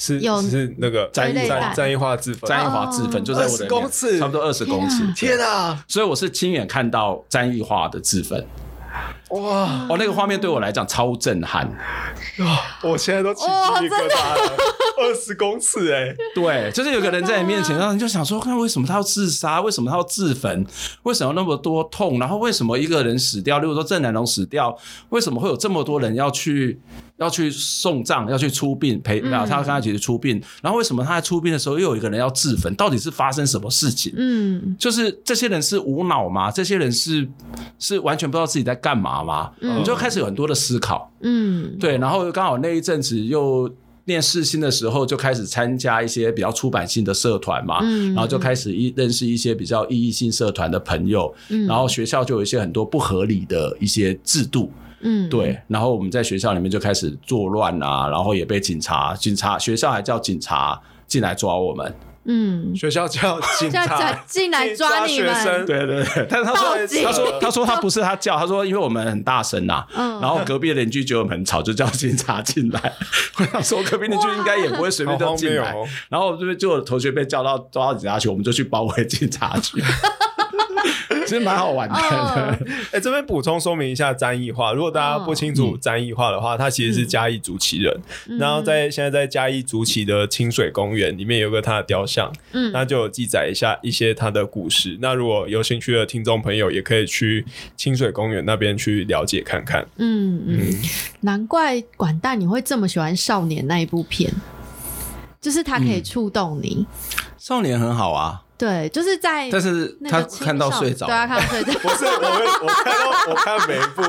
[0.00, 4.16] 是有是那个战役战弹战役化自焚，詹益华自焚哦20就在我的面公尺。
[4.16, 5.04] 差不多二十公尺。
[5.12, 8.46] 天啊，所以我是亲眼看到詹益华的自焚，
[9.30, 9.86] 哇！
[9.88, 11.70] 哦，那个画面对我来讲超震撼。
[12.82, 14.56] 我现在都起鸡皮疙瘩了，
[15.00, 19.60] 二十公尺哎、对，就是有个人在你面前，然后你就想说，看为什么他要自杀？
[19.60, 20.66] 为什么他要自焚？
[21.02, 22.18] 为什么那么多痛？
[22.18, 23.58] 然后为什么一个人死掉？
[23.58, 24.76] 例如说郑南龙死掉，
[25.10, 26.80] 为什么会有这么多人要去
[27.16, 29.20] 要去送葬，要去出殡陪？
[29.20, 32.74] 嗯然后他跟他姐姐出殡，然后为什么他在出殡的时候又有一个人要自焚？
[32.76, 34.12] 到底是发生什么事情？
[34.16, 36.50] 嗯就是这些人是无脑吗？
[36.50, 37.28] 这些人是
[37.78, 39.52] 是完全不知道自己在干嘛吗？
[39.60, 39.78] 嗯。
[39.80, 41.10] 你就开始有很多的思考。
[41.20, 41.76] 嗯。
[41.78, 43.70] 对，然后刚好那一阵子又
[44.04, 48.14] 念世新的时候，就开始参加一些比较出版性的社团嘛，嗯。
[48.14, 51.66] 然后就开始一认识一些比较意义性社团的朋友，嗯。
[51.66, 54.70] 然后学校就有一些很多不合理的一些制度，
[55.00, 61.94] 嗯，对，然后我们在学校里面就开始作乱啊，然后也被警察，警察学校还叫警察进来抓我们，
[62.28, 62.76] 嗯。
[62.76, 65.34] 学校叫警察进来抓你们。
[65.34, 70.20] 学生，对对对，但是他说他说他说他不是他叫，他说因为我们很大声呐、嗯。
[70.20, 72.92] 然后隔壁的邻居觉得我们很吵，就叫警察进来。
[73.38, 75.74] 我想说隔壁邻居应该也不会随便就进来。
[76.08, 79.82] 然后这边就有同学被叫到抓到警察局，我们就去包围警察局，
[81.26, 81.94] 其实蛮好玩的。
[81.94, 88.38] 嗯 哎、这边补充说明一下詹义化，如果大家不清楚詹义化的话，他其实是嘉义竹崎人，嗯。
[88.38, 92.72] 然后在现在在嘉义竹崎的清水公园里面有个他的雕像，嗯。
[92.72, 94.98] 那就有记载一下一些他的故事。
[95.00, 97.44] 那如果有兴趣的听众朋友，也可以去
[97.76, 99.86] 清水公园那边去了解看看。
[99.96, 100.74] 嗯嗯，
[101.20, 104.32] 难怪管大你会这么喜欢少年那一部片，
[105.40, 106.86] 就是它可以触动你。
[107.36, 111.72] 少年很好啊，对，就是在但是他看到睡着对，啊看到睡着。
[111.78, 114.02] 不是，我们我看到我看每一部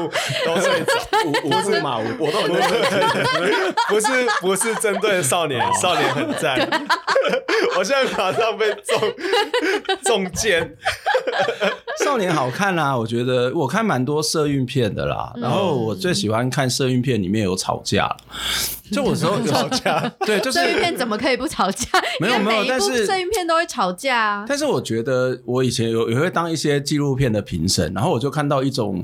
[0.46, 0.94] 都睡着，
[1.26, 3.74] 五五字马，我我都很认真。
[3.88, 4.08] 不是
[4.42, 6.58] 不是针对少年，少年很赞。
[7.78, 9.00] 我现在马上被中
[10.04, 10.76] 中箭，
[12.04, 18.10] 少年好看啦、我觉得我看蛮多社运片的啦，然后我最喜欢看社运片里面有吵架，
[18.92, 21.88] 就有时候吵架，对，就是摄影片怎么可以不吵架？
[22.20, 29.04] 没有没有但是摄影片都会吵架但是我觉得我以前有也会当一些纪录片的评审，然后我就看到一种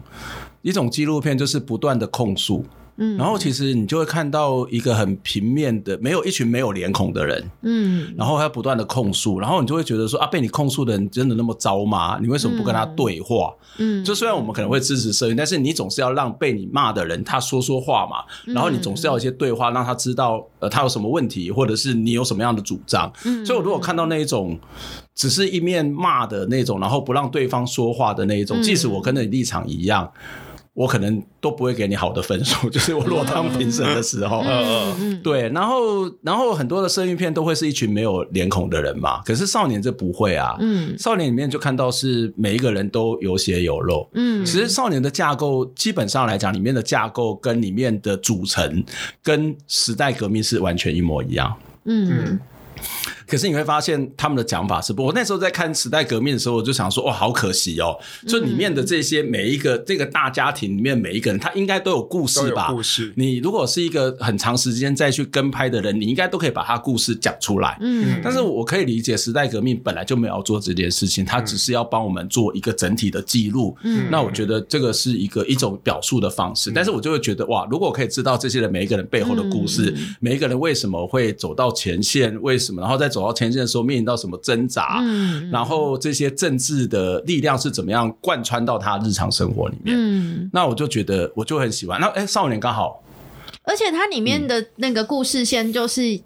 [0.61, 2.65] 一种纪录片，就是不断的控诉。
[2.97, 12.17] 嗯然后其实你就会看到一个很平面的，没有一群没有脸孔的人，嗯然后他不断的控诉，然后你就会觉得说啊，被你控诉的人真的那么糟吗？
[12.21, 13.53] 你为什么不跟他对话？
[13.77, 18.23] 嗯，就虽然我们可能会支持社运，但是你总是要让被你骂的人他说说话嘛，
[18.53, 23.11] 然后你总是要有一些对话，让他知道呃他有什么问题，或者是你有什么样的主张。
[23.25, 24.57] 嗯所以我如果看到那一种
[25.13, 30.09] 只是一面骂的那种，然后不让对方说话的那一种，嗯即使我跟你立场一样。
[30.75, 40.93] 我可能都不会给你好的分数， 就是我如果当评审的时候，嗯嗯对，然后然后很多的社运片都会是一群没有脸孔的人嘛，可是少年这不会啊，嗯。
[40.99, 44.09] 少年里面就看到是每一个人都有血有肉。
[44.15, 48.83] 嗯，其实少年的架构基本上来讲，里面的架构跟里面的组成
[49.23, 51.55] 跟时代革命是完全一模一样。
[51.85, 52.37] 嗯
[53.27, 57.97] 可是你会发现他们的讲法是不，我那时候在看时代革命的时候，我就想说，哇，好可惜哦，
[58.27, 62.71] 就里面的这些每一个这个大家庭里面每一个人，他应该都有故事吧？
[62.71, 67.77] 故事，你如果是一个很长时间再去跟拍的人，你应该都可以把他故事讲出来。
[67.81, 68.19] 嗯。
[68.23, 73.75] 但是我可以理解，时代革命本来就没有要做这件事情，他只是要帮我们做一个整体的记录。
[73.83, 74.07] 嗯。
[74.11, 80.15] 那我觉得这个是一个一种表述的方式，但是我就会觉得哇，如果我可以知道这些人每一个人背后的故事，嗯。
[80.19, 89.95] 每一个人为什么会走到前线，为什么，然后在走到前线的时候面临到什么挣扎，嗯然后这些政治的力量是怎么样贯穿到他日常生活里面。
[89.97, 92.01] 嗯，那我就觉得我就很喜欢。
[92.01, 93.01] 那哎，少年刚好
[93.63, 96.19] 而且它里面的那个故事线就是。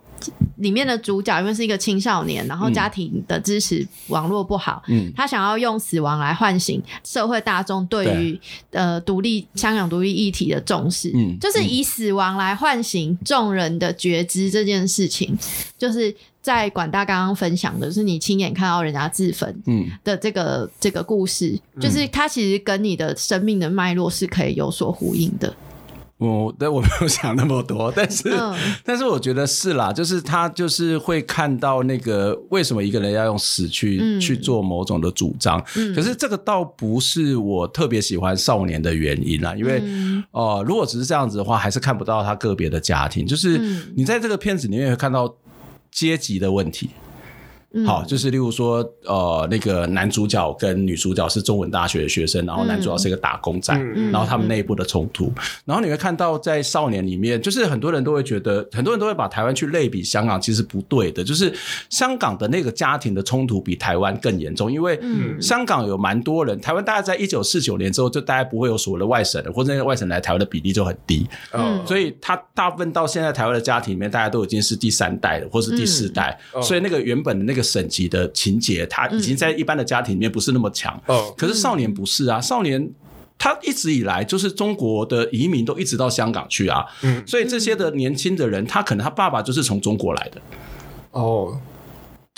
[0.57, 5.11] 里面的主角因为是一个青少年，然后家庭的支持网络不好，嗯。
[5.15, 8.39] 他想要用死亡来唤醒社会大众对于
[8.71, 15.37] 呃独立香港独立议题的重视，嗯就是以死亡来唤醒众人的觉知这件事情，
[15.77, 19.89] 就是在管大刚刚分享的，就是你亲眼看到人家自焚嗯。
[20.03, 25.55] 的这个这个故事，就是它其实跟你的生命的脉络是可以有所呼应的。
[26.19, 28.55] 我但我没有想那么多，但是、嗯。
[28.85, 34.19] 但是我觉得是啦，就是他就是会看到那个为什么一个人要用死去、嗯。
[34.19, 35.95] 去做某种的主张，嗯。
[35.95, 39.81] 可是这个倒不是我特别喜欢少年的原因啦，因为。
[39.83, 40.23] 嗯。
[40.31, 43.25] 哦、如果只是这样子的话，还是看不到他个别的家庭。
[43.25, 43.93] 就是嗯。
[43.95, 45.33] 你在这个片子里面会看到
[45.89, 46.89] 阶级的问题，
[47.73, 47.85] 嗯。
[47.85, 55.31] 好，就是例如说，呃，那个男主角跟女主角是中文大学的学生，然后男主角是一个打工仔，嗯然后他们内部的冲突，
[55.65, 61.53] 然后你会看到在少年里面，就是很多人都会觉得，很多人都会把台湾去类比香港，其实不对的，就是
[61.89, 65.39] 香港的那个家庭的冲突比台湾更严重，因为嗯。
[65.41, 76.61] 香港有蛮多人，台湾大概在一九四九年之后，就大概不会有所谓的外省人，或者那个外省来台湾的比例就很低，嗯所以他大部分到现在台湾的家庭里面，大家都已经是第三代了，或是第四代，嗯。
[76.61, 81.01] 所以那个原本的那个省级的情节，他已经在一般的家庭里面不是那么强。
[81.07, 82.91] 哦可是少年不是啊，少年。
[83.41, 90.41] 他一直以来就是中国的移民都一直到香港去啊，嗯所以这些的年轻的人，他可能他爸爸就是从中国来的，
[91.11, 91.57] 哦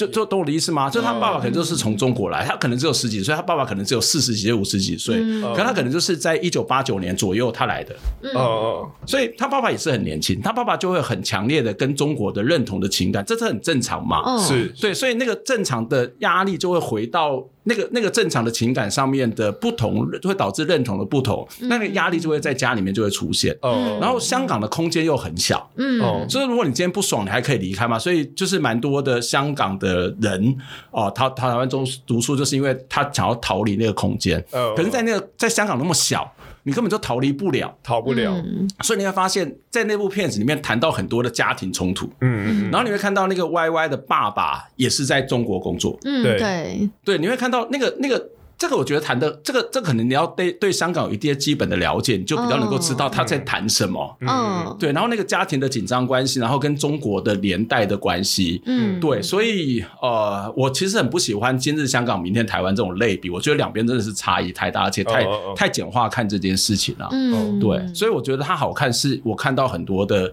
[0.01, 0.89] 就就懂我的意思吗？
[0.89, 5.41] 就他爸爸可能就是从中国来，他可能只有十几岁，他爸爸可能只有四十几岁、五十几岁，嗯。
[5.53, 8.31] 可他可能就是在一九八九年左右他来的，嗯。
[8.33, 14.23] 哦哦所以他爸爸也是很年轻，他爸爸就会很强烈的跟中国的认同的情感，这是很正常嘛。
[14.25, 14.67] 嗯是。
[14.81, 23.55] 对，所以那个正常的压力就会回到那个那个正常的情感上面的不同，会导致认同的不同，那个压力就会在家里面就会出现。
[23.61, 27.99] 哦，然后香港的空间又很小，嗯哦所以如果你今天不爽，你还可以离开嘛。
[27.99, 30.57] 所以就是蛮多的香港的人
[30.91, 34.43] 哦，他他台湾中读书，就是因为他想要逃离那个空间。
[34.51, 36.31] 哦可是，在那个在香港那么小，
[36.63, 37.75] 你根本就逃离不了。
[37.83, 38.69] 逃不了，嗯。
[38.81, 46.37] 所以你会发现在那部片子里面谈到很多的家庭冲突，嗯嗯然后你会看到那个 Y Y 的爸爸也是在中国工作，嗯对。
[46.39, 48.29] 对，对，你会看到那个那个。
[48.61, 54.15] 这个我觉得谈的这个这可能你要对对香港有一定基本的了解，你就比较能够知道他在谈什么。
[54.19, 54.77] 嗯。
[54.77, 58.99] 对，然后那个家庭的紧张关系，然后跟中国的连带的关系，嗯。
[58.99, 65.53] 对，所以呃，我其实很不喜欢今日香港、明天台湾这种类比，我觉得两边真的是差异太大，而且太、哦哦哦。
[65.55, 67.59] 太简化看这件事情了、嗯。
[67.59, 70.31] 对，所以我觉得它好看，是我看到很多的，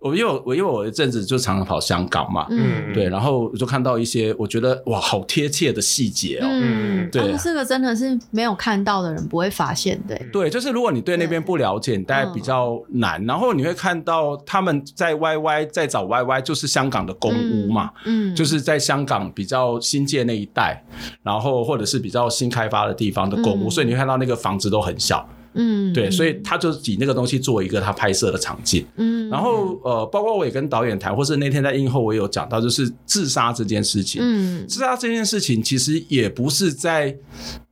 [0.00, 6.46] 我因为我我因为我有一阵子就常常跑香港嘛，嗯对，然后我就看到一些我觉得哇，好贴切的细节哦。
[6.48, 7.22] 嗯对。
[7.22, 13.24] 哦这个真的是没有看到的人不会发现的，对，就是如果你对那边不了解，你大概比较难。
[13.26, 20.84] 然后你会看到他们在 YY 在找 YY，就是香港的公屋嘛，嗯，就是在香港比较新界那一带，
[21.22, 23.70] 然后或者是比较新开发的地方的公屋，嗯。
[23.70, 25.28] 所以你会看到那个房子都很小。
[25.54, 28.86] 嗯，对，所以他就以那个东西做一个他拍摄的场景。
[28.96, 34.20] 嗯，然后呃，包括我也跟导演谈，或是那天在映后我也有讲到，就是自杀这件事情。
[34.22, 37.16] 嗯自杀这件事情其实也不是在。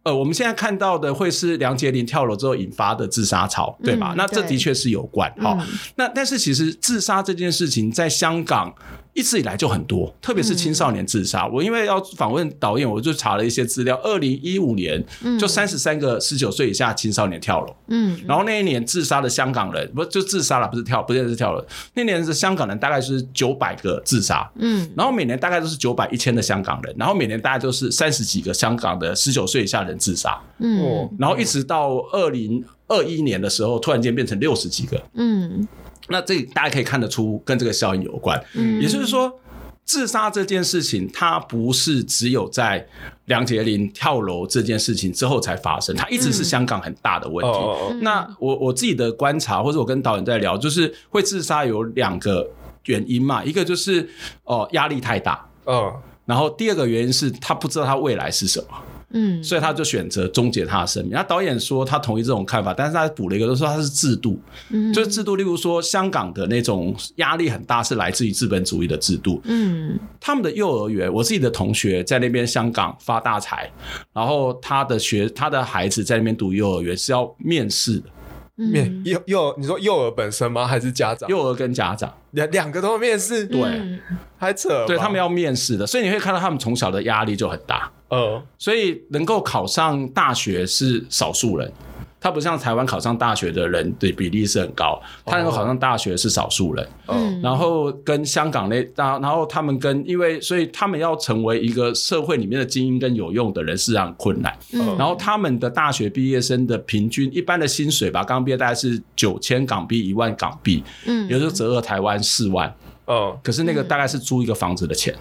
[0.04, 4.12] 呃，我们现在看到的会是梁洁玲跳楼之后引发的自杀潮，对吧？
[4.12, 5.28] 嗯那这的确是有关。
[5.32, 5.66] 哈、嗯
[5.96, 8.72] 那但是其实自杀这件事情在香港
[9.16, 11.46] 一直以来就很多，特别是青少年自杀。
[11.46, 13.98] 我因为要访问导演，我就查了一些资料。
[14.04, 15.02] 二零一五年
[15.40, 18.20] 就三十三个十九岁以下青少年跳楼，嗯。
[18.28, 21.64] 然后那一年自杀的香港人不就自杀了，不是跳，不是是跳楼。
[21.94, 24.86] 那年的香港人大概是九百个自杀，嗯。
[24.94, 30.78] 然后每年大概都是九百一千的香港人，然后每年大概都是三十几个香港的十九岁以下人自杀，嗯。
[30.82, 31.10] 哦。
[31.18, 35.02] 然后一直到二零二一年的时候，突然间变成六十几个。
[35.14, 35.66] 嗯
[36.08, 39.40] 那这大家可以看得出跟这个效应有关，嗯，也就是说。
[39.88, 42.84] 自杀这件事情，它不是只有在
[43.26, 48.00] 梁杰林跳楼这件事情之后才发生，它一直是香港很大的问题。
[48.02, 52.50] 那我我自己的观察，或者我跟导演在聊，就是会自杀有两个
[52.86, 54.10] 原因嘛，一个就是
[54.42, 55.48] 哦压力太大。
[55.66, 55.94] 嗯，
[56.24, 58.76] 然后第二个原因是他不知道他未来是什么，
[59.10, 61.12] 嗯，所以他就选择终结他的生命。
[61.12, 64.38] 那导演说他同意这种看法，但是他补了一个，就是说他是制度，
[64.70, 64.92] 嗯。
[64.92, 69.40] 就是制度，例如说香港的那种压力很大，是来自于资本主义的制度。
[69.44, 69.98] 嗯。
[70.20, 73.70] 他们的幼儿园，我自己的同学在那边香港发大财，
[74.12, 78.10] 然后他的学他的孩子在那边读幼儿园是要面试的，
[78.56, 80.66] 面嗯幼幼你说幼儿本身吗？
[80.66, 81.28] 还是家长？
[81.28, 83.60] 幼儿跟家长，两两个都要面试，对。
[83.62, 84.00] 嗯。
[84.38, 91.72] 还扯吧，对他们要面试的，所以你会看到他们从小的压力就很大，呃所以能够考上大学是少数人。
[92.18, 96.88] 他不像台湾考上大学的人的比例是很高，他能够考上大学是少数人。
[97.06, 104.52] 嗯然后跟香港那，然然后他们跟因为所以他们要成为一个社会里面的精英跟有用的人是很困难。
[104.72, 112.74] 嗯然后他们的大学毕业生的平均一般的薪水吧，刚毕业大概是九千港币一万港币，嗯也就是折合台湾四万。
[113.06, 115.14] 嗯，可是那个大概是租一个房子的钱，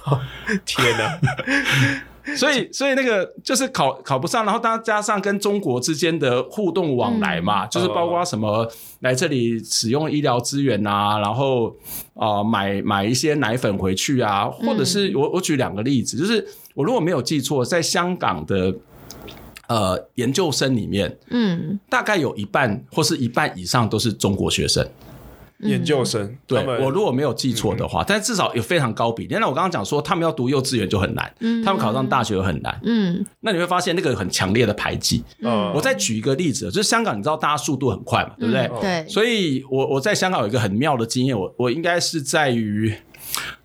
[0.64, 1.20] 天哪，
[2.36, 8.70] 所以所以那个就是考考不上，然后当加上跟中国之间的互动往来嘛，就是包括什么
[9.00, 11.68] 来这里使用医疗资源啊，然后
[12.14, 18.74] 啊、呃买买一些奶粉回去啊，或者是我我举两个例子，就是我如果没有记错，在香港的
[19.68, 21.78] 呃研究生里面，嗯。
[21.88, 24.86] 大概有一半或是一半以上都是中国学生。
[25.60, 29.36] 研究生，对我如果没有记错的话，但至少有非常高比例。
[29.40, 32.78] 那我刚刚讲说，他们要读幼稚园就很难，嗯他们考上大学又很难。
[32.84, 35.24] 嗯那你会发现那个很强烈的排挤。
[35.40, 38.62] 嗯我再举一个例子，就是香港，你知道大家速度很快嘛，对不对？
[38.66, 42.94] 嗯对，所以我我在香港有一个很妙的经验，我我应该是在于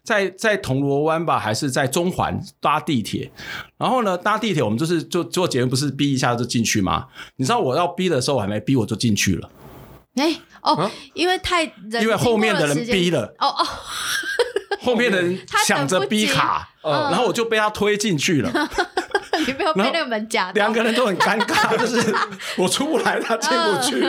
[0.04, 3.32] 在在铜锣湾吧，还是在中环搭地铁。
[3.78, 7.06] 然后呢，搭地铁我们就是就做节目，不是逼一下就进去吗？
[7.38, 9.50] 你知道我要逼的时候，我还没逼我就进去了，
[10.16, 13.68] 哎哦啊，因为太人因为 后面的人 逼了，哦哦，
[14.82, 16.92] 后面的人抢着逼卡，嗯。
[17.12, 18.52] 然后我就被他推进去了。
[19.46, 22.16] 你没有被那个门夹到，两个人都很尴尬，就是
[22.56, 24.00] 我出不来，他进不去，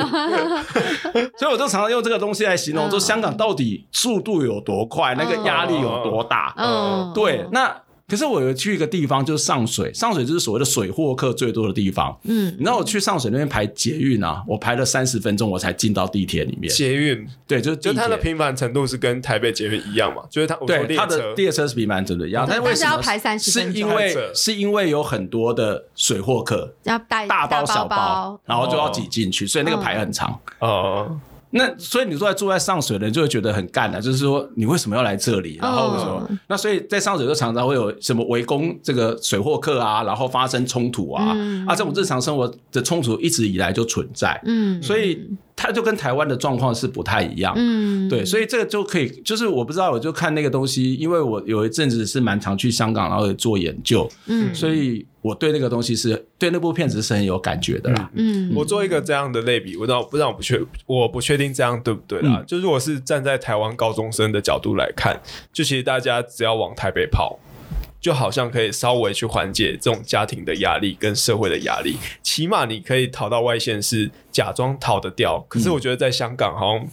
[1.37, 2.91] 所以我就常常用这个东西来形容，嗯。
[2.91, 6.55] 说香港到底速度有多快，那个压力有多大。
[6.57, 7.75] 嗯，对，那
[8.15, 12.17] 可是我有去一个地方，就是上水，上水就是所谓的水货客最多的地方。
[12.23, 16.73] 嗯你知道我去上水那边排捷运啊，我排了三十分钟，我才进到地铁里面。
[16.73, 18.25] 捷运，对，就是就它的铁。
[18.25, 20.23] 频繁程度是跟台北捷运一样嘛？
[20.31, 30.39] 就是它对，它的列车是比蛮真的一样，但是为什么是要排三十分钟是因为是因为有很多的水货客，要带大包小包包，，然后就要挤进去，所以那个排很长。
[30.61, 31.19] 哦，
[31.55, 35.59] 那所以你说在住在上水的人就会觉得很干啊、就是说你为什么要来这里？
[35.63, 36.27] 然后为什么？
[36.29, 45.27] 嗯那所以在上水就常常会有什么围攻这个水货客啊，然后发生冲突啊、嗯啊，这种日常生活的冲突一直以来就存在，嗯，所以
[45.67, 47.55] 它就跟台湾的状况是不太一样。
[47.57, 58.11] 嗯，对，所以这个就可以，就是我不知道，我就看那个东西，因为我有一阵子是蛮常去香港，然后也做研究，嗯所以我对那个东西是对那部片子是很有感觉的啦。
[58.13, 62.41] 嗯，我做一个这样的类比，我让不让我不确我不确定这样对不对啦？
[62.41, 65.19] 嗯就如果是站在台湾高中生的角度来看，
[65.51, 67.39] 就其实大家只要往台北跑。
[68.05, 75.43] 就好像可以稍微去缓解这种家庭的压力跟社会的压力，起码你可以逃到外线是，假装逃得掉。
[75.49, 76.87] 可是我觉得在香港好像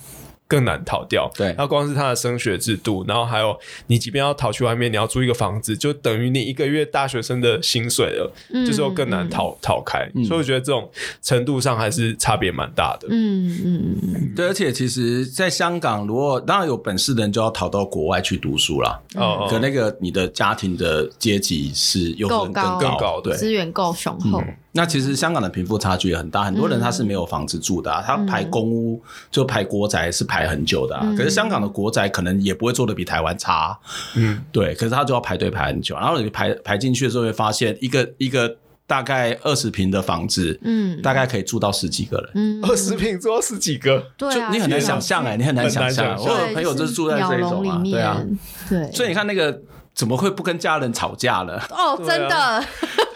[0.51, 1.31] 更难逃掉。
[1.35, 10.09] 对那光是他的升学制度，然后还有你即便要逃去外面，你要租一个房子，就等于你一个月大学生的薪水了，嗯就是又更难逃逃开。
[10.13, 10.89] 嗯所以我觉得这种
[11.21, 13.07] 程度上还是差别蛮大的。
[13.09, 18.99] 嗯嗯嗯对，而且其实，在香港，如果当然有本事的人就要逃到国外去读书啦。
[19.15, 24.41] 哦可那个你的家庭的阶级是有可能更高更高对嗯，，资源够雄厚，
[24.73, 31.01] 那其实香港的贫富差距也很大，很多人他是没有房子住的、啊，他排公屋就排国宅是排很久的、啊。
[31.03, 31.15] 嗯。
[31.15, 33.77] 可是香港的国宅可能也不会做的比台湾差，
[34.15, 38.55] 嗯，对，可是他就要排队排很久，然后你排排进去的时候会发现一个一个
[38.87, 41.01] 大概二十平的房子，嗯。
[41.01, 42.29] 大概可以住到十几个人。
[42.35, 46.17] 嗯，二十平住到十几个，对你很难想象哎、你很难想象。
[46.17, 48.21] 我有朋友就是住在这一种啊，对啊，
[48.69, 49.61] 对，所以你看那个
[49.93, 51.59] 怎么会不跟家人吵架呢？
[51.71, 52.63] 哦，真的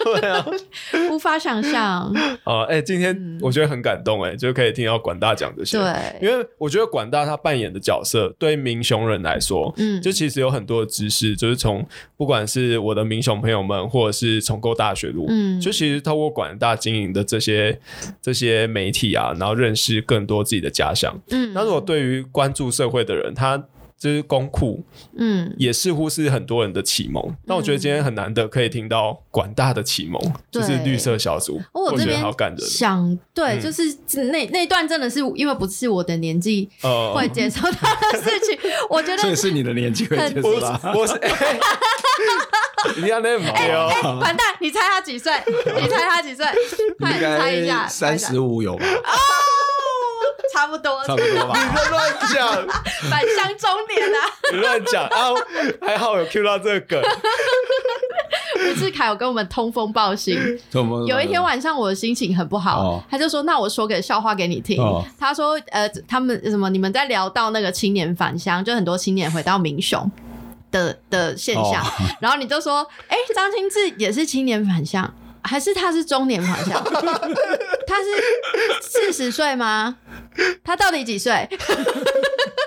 [0.06, 0.46] 对啊，
[1.12, 5.78] 无法想象，啊， 哎、今天我觉得很感动、哎，就可以听到管大讲这些。
[5.78, 5.86] 对，
[6.22, 10.02] 因为我觉得管大他扮演的角色，对民雄人来说，嗯。
[10.02, 11.86] 就其实有很多的知识，就是从
[12.16, 15.60] 不管是我的民雄朋友们，或者是重构大学路，嗯。
[15.60, 17.80] 就其实透过管大经营的这些
[18.22, 21.20] 这些媒体啊，然后认识更多自己的家乡。
[21.32, 23.62] 嗯，那如果对于关注社会的人，他
[23.98, 24.84] 就是公库，
[25.18, 27.24] 嗯，也似乎是很多人的启蒙。
[27.48, 30.22] 但我觉得今天很难得可以听到管大的启蒙，
[30.52, 32.60] 就是对绿色小组，哦我觉得好感人。
[32.68, 33.84] 想对，嗯就是
[34.26, 37.72] 那那段真的是因为不是我的年纪呃会接受到
[38.12, 38.58] 的事情，
[38.90, 39.18] 我觉得。
[39.22, 40.80] 所以是你的年纪会接受到。
[40.94, 41.58] 我是，哎
[42.98, 44.46] 你要那么丢，完蛋！
[44.60, 45.34] 你猜他几岁？
[45.48, 46.46] 你猜他几岁？
[47.00, 49.12] 快应猜一下，三十五有吧，哦，
[50.56, 51.54] 差不多，差不多吧。
[51.60, 52.68] 你在乱讲，
[53.12, 54.20] 返乡中年啊！
[54.54, 55.34] 你乱讲啊！
[55.86, 57.04] 还好有 Q 到这个梗，
[58.62, 60.40] 吴志凯有跟我们通风报信，
[61.08, 64.82] 有一天晚上我的心情很不好，哦他就说：“那我说个笑话给你听。
[64.82, 66.70] 哦他说：“呃，他们什么？
[66.70, 70.10] 你们在聊到那个青年返乡，就很多青年回到民雄
[70.72, 71.92] 的的现象，哦
[72.22, 76.82] 然后你就说：‘哎、张清志也是青年返乡，还是他是中年返乡？
[77.88, 79.98] 他是四十岁吗？
[80.64, 81.48] 他到底几岁？’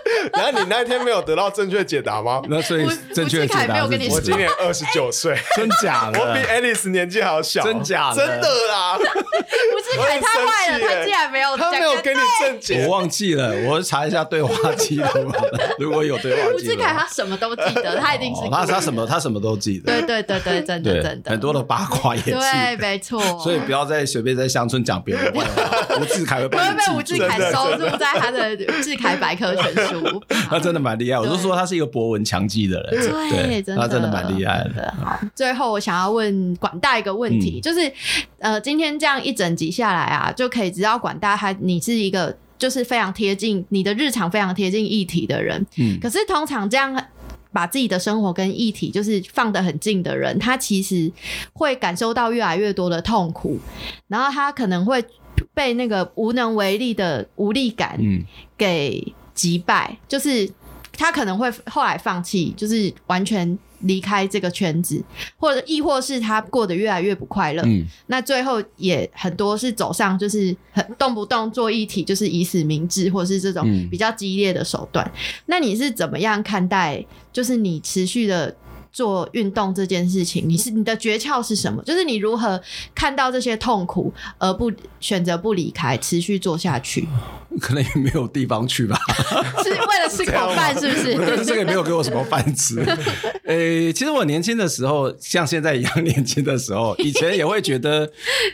[0.32, 2.42] 然后你那天没有得到正确解答吗？
[2.48, 12.98] 那所以正确解答没有跟你说是我今年二十九岁，真假的我比的？Alice 年纪还要小，真假的真的啦， 吴志凯太坏了，他竟然没有他讲没有给你正解我。
[12.98, 15.06] 忘记了，我查一下对话记录。
[15.78, 19.92] 如果有对话记录，吴志凯他什么都记得，他一定是哦他他什么他什么都记得。
[19.92, 23.20] 对对对对，真的真，的很多的八卦也记对，没错。
[23.38, 26.58] 所以不要再随便在乡村讲别人的坏话，吴志凯会被
[26.96, 27.18] 吴志。
[27.18, 29.97] 凯收入在他的志凯百科全书。
[30.48, 32.90] 他真的蛮厉害，我就说他是一个博闻强记的人。
[33.30, 34.94] 对，真的，他真的蛮厉害的。
[35.00, 37.92] 好，最后我想要问管大一个问题，嗯就是
[38.38, 45.64] 呃，今天这样一整集下来啊，就可以知道管大他你是一个就是非常贴近你的日常非常贴近议题的人。
[45.76, 47.00] 嗯，可是通常这样
[47.50, 51.10] 把自己的生活跟议题就是放得很近的人，他其实
[51.52, 53.58] 会感受到越来越多的痛苦，
[54.06, 55.02] 然后他可能会
[55.54, 58.22] 被那个无能为力的无力感嗯
[58.56, 60.50] 给击败，就是
[60.96, 65.00] 他可能会后来放弃，就是完全离开这个圈子，
[65.36, 67.62] 或者亦或是他过得越来越不快乐。
[67.64, 75.08] 嗯，那最后也很多是走上就是很动不动做一体，就是以死明志，或者是这种嗯比较激烈的手段。
[75.46, 77.06] 那你是怎么样看待？
[77.32, 78.56] 就是你持续的
[78.92, 81.82] 做运动这件事情，你是你的诀窍是什么？
[81.84, 82.60] 就是你如何
[82.94, 87.06] 看到这些痛苦而不选择不离开，持续做下去，
[87.60, 88.98] 可能也没有地方去吧。
[89.62, 91.14] 是为了吃口饭，是不是？
[91.44, 92.80] 这个没有给我什么饭吃。
[93.44, 98.10] 呃，其实我年轻的时候，像现在一样年轻的时候，以前也会觉得，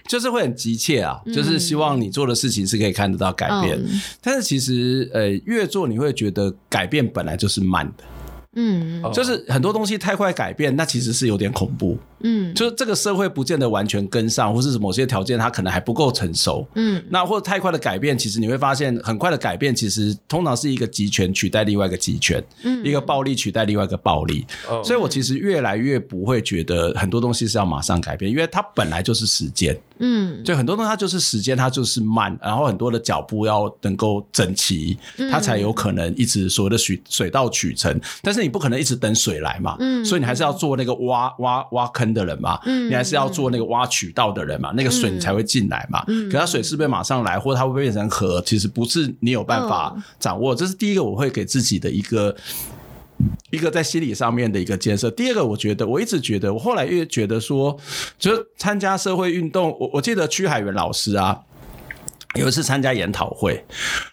[0.09, 3.79] 就是会很急切啊，就是希望你做的事情是可以看得到改变。
[3.79, 8.05] 嗯但是其实，呃，越做你会觉得改变本来就是慢的，
[8.55, 9.11] 嗯哦。
[9.13, 11.99] 就是很多东西太快改变，那其实是有点恐怖。
[12.21, 12.55] 嗯。
[12.55, 16.67] 就是这个社会不见得完全跟上，或是某些条件它可能还不够成熟。
[16.75, 17.03] 嗯。
[17.09, 22.85] 那或者太快的改变，其实你会发现，很快的改变其实通常是一个集权取代另外一个集权，嗯。
[22.85, 24.47] 一个暴力取代另外一个暴力。
[24.69, 24.83] 哦。
[24.85, 38.01] 所以我其实越来越不会觉得很多东西是要马上改变，因为它本来就是时间，嗯就很多东西它就是时间，它就是慢，然后很多的脚步要能够整齐，嗯它才有可能一直所谓的水水到渠成。
[38.23, 46.05] 但是你不可能一直等水来嘛，嗯所以你还是要做那个挖挖挖坑的人嘛，嗯你还是要做那个挖渠道的人嘛，那个水你才会进来嘛。
[46.09, 50.55] 嗯可它水是不是马上来，或者它会不会变成河，其实不是你有办法嗯掌握。
[50.55, 52.35] 这是第一个，我会给自己的一个。
[53.51, 55.11] 一个在心理上面的一个建设。
[55.11, 57.77] 第二个，我觉得我一直觉得，我后来越觉得说，
[58.19, 61.41] 就是参加社会运动，我我记得屈海源老师啊。
[62.35, 63.65] 有一次参加研讨会，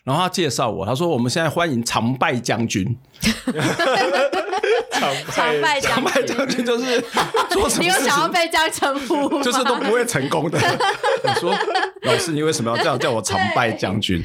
[0.04, 2.96] 然后他介绍我，他说：“我们现在欢迎常败将军。
[4.92, 7.04] 常常败将常败将军就是
[7.50, 9.42] 做什你有么事情想要被这样称呼？
[9.42, 10.60] 就是都不会成功的。
[11.26, 11.52] 我说
[12.04, 14.22] 老师，你为什么要这样叫我常败将军？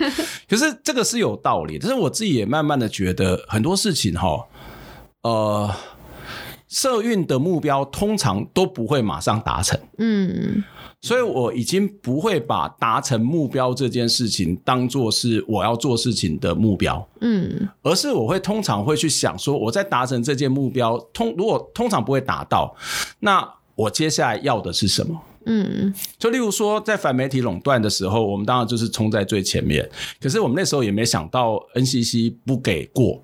[0.46, 4.44] 可是这个是有道理，但是我自己也慢慢的觉得很多事情哈，
[5.26, 5.74] 呃，
[6.68, 9.78] 社运的目标通常都不会马上达成。
[9.98, 10.62] 嗯
[11.02, 22.74] 所以我已经不会把达成目标这件事情当做是我要做事情的目标，嗯而是我会通常会去想说，我在达成这件目标，通如果通常不会达到，
[23.20, 25.20] 那我接下来要的是什么？
[25.44, 29.88] 嗯就例如说，在反媒体垄断的时候，我们当然就是冲在最前面。
[30.20, 33.22] 可是我们那时候也没想到 NCC 不给过，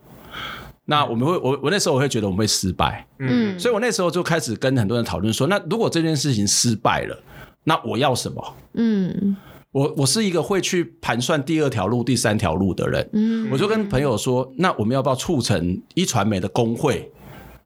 [0.84, 7.16] 那我们会我我那时候我会觉得我们会失败，嗯，所以我那时候就开始跟很多人讨论说，那如果这件事情失败了，
[7.64, 8.54] 那我要什么？
[8.74, 9.36] 嗯。
[9.70, 13.48] 我我是一个会去盘算第二条路、第三条路的人，嗯。
[13.50, 17.10] 我就跟朋友说，那我们要不要促成一传媒的工会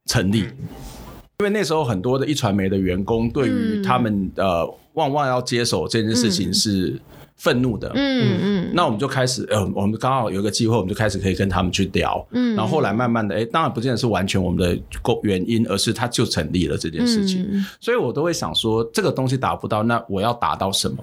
[0.04, 0.40] 成立？
[1.38, 3.82] 因为那时候很多的一传媒的员工对于嗯。
[3.82, 6.98] 他们、呃旺旺要接手这件事情是
[7.36, 17.46] 愤怒的，嗯嗯那我们就开始，呃，我们刚好有一个机会，我们就开始可以跟他们去聊，嗯然后后来慢慢的，哎，当然不见得是完全我们的构原因，而是它就成立了这件事情。
[17.50, 20.96] 嗯所以我都会想说，这个东西达不到，那我要达到什么？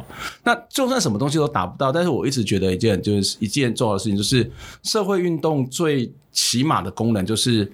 [0.44, 4.50] 那就算什么东西都达不到，但是我一直觉得一件就是一件重要的事情，就是
[4.82, 7.72] 社会运动最起码的功能就是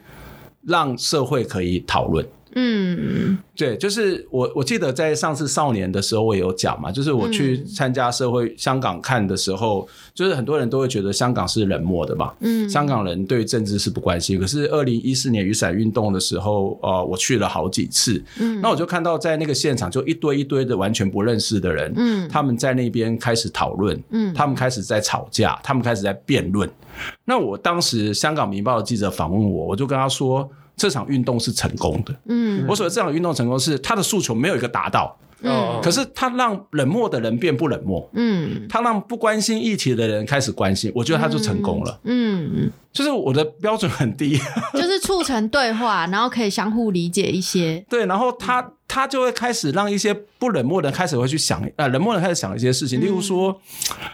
[0.66, 2.28] 让社会可以讨论。
[2.56, 3.38] 嗯。
[3.56, 12.70] 对，就是我我记得在上次少年的时候，我也有讲嘛，就是我去参加社会香港看的时候，就是很多人都会觉得香港是冷漠的嘛，嗯。
[12.70, 14.40] 香港人对政治是不关心。
[14.40, 18.62] 可是二零一四年雨伞运动的时候，呃，我去了好几次，嗯。
[18.62, 22.30] 那我就看到在那个现场就一堆一堆的完全不认识的人，嗯。
[22.30, 24.34] 他们在那边开始讨论，嗯。
[24.34, 26.70] 他们开始在吵架，他们开始在辩论。
[27.26, 32.16] 那我当时香港《明报》的记者访问我，我就跟他说，这场运动是成功的。
[32.28, 42.00] 嗯我所谓这场运动成功是他的诉求没有一个达到，嗯可是他让冷漠的人变不冷漠，嗯他让不关心议题的人开始关心，我觉得他就成功了。
[42.06, 44.40] 嗯，就是我的标准很低，
[44.74, 47.86] 就是促成对话，然后可以相互理解一些。
[47.90, 53.56] 对，然后他他就会开始让一些不冷漠的人开始会去想，呃，冷漠的人开始想一些事情，例如说，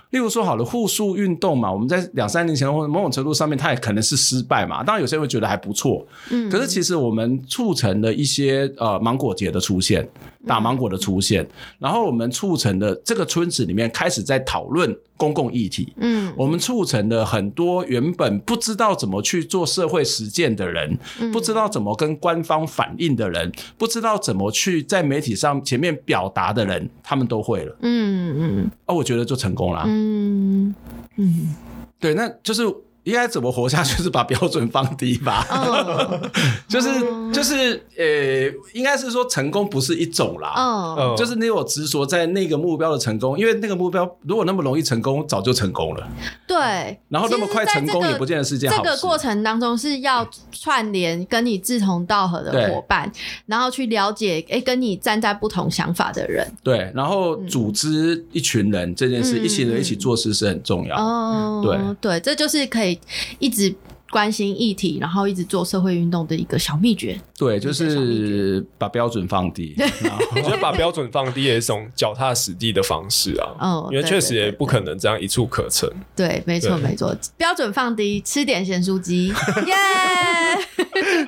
[0.09, 10.07] 例如说好了，互诉运动嘛，我们在两三年前或者某种程度上面，它也可能是失败嘛，当然有些人会觉得还不错，嗯，可是其实我们促成了一些呃芒果节的出现，
[10.45, 11.47] 打芒果的出现，
[11.79, 16.33] 然后我们促成的这个村子里面开始在讨论公共议题，嗯。
[16.35, 20.97] 我们促成了很多原本不知道怎么去做社会实践的人，
[21.31, 29.85] 不知道怎么跟官方反映的人，不知道怎么去在媒体上前面表达的人，他们都会了，嗯嗯啊，我觉得就成功了啊。
[29.87, 30.73] 嗯
[31.15, 31.55] 嗯。
[31.97, 32.63] 对，那就是
[33.05, 35.47] 应该怎么活下去，是把标准放低吧。
[35.49, 36.31] 嗯
[36.67, 36.89] 就是
[37.31, 40.53] 就是呃，应该是说成功不是一种啦。
[40.57, 46.07] 嗯嗯就是你有执着在那个目标的成功，因为那个目标如果那么容易成功，早就成功了。
[46.47, 48.83] 对，然后那么快成功，也不见得是件好事。
[48.83, 53.09] 这个过程当中是要串联跟你志同道合的伙伴，
[53.45, 56.45] 然后去了解，哎，跟你站在不同想法的人。
[56.63, 60.97] 对，然后组织一群人这件事，嗯一群人一起做事是很重要。
[60.97, 62.94] 哦，对对，这就是可以
[63.39, 63.75] 一直
[64.11, 67.19] 关心议题，然后一直做社会运动的一个小秘诀。
[67.37, 69.73] 对，就是把标准放低。
[69.77, 73.45] 然后我觉得把标准放低也是一种脚踏实地的方式啊。
[73.59, 75.89] 嗯 因为确实也不可能这样一蹴可成。
[76.15, 79.27] 对，没错对没错，标准放低，吃点咸酥鸡，
[79.65, 79.73] 耶！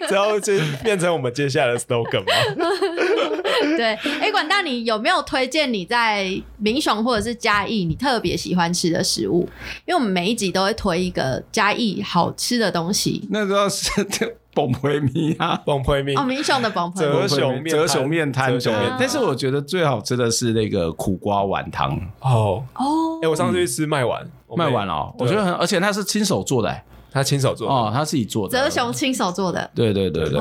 [0.09, 0.53] 然后就
[0.83, 2.31] 变成我们接下来的 slogan 嘛。
[3.75, 9.47] 对，哎，管大，你有没有推荐你在民雄或者是嘉义你特别喜欢吃的食物？
[9.85, 13.27] 因为我们每一集都会推一个嘉义好吃的东西。
[13.29, 13.91] 那时候是
[14.53, 15.55] 崩回米啊。
[15.65, 16.15] 崩回米。
[16.15, 17.71] 哦，民雄的崩折盆，熊面摊。
[17.71, 23.19] 折熊面摊，折熊面但是我觉得最好吃的是那个苦瓜碗汤，哦，哦。
[23.21, 26.83] 哎，，我上次去吃麦丸，卖完了哦，我觉得很，而且他是亲手做的欸。
[27.09, 27.73] 他亲手做的。
[27.73, 28.57] 哦，他自己做的。
[28.57, 29.69] 泽雄亲手做的。
[29.73, 30.39] 对对对对。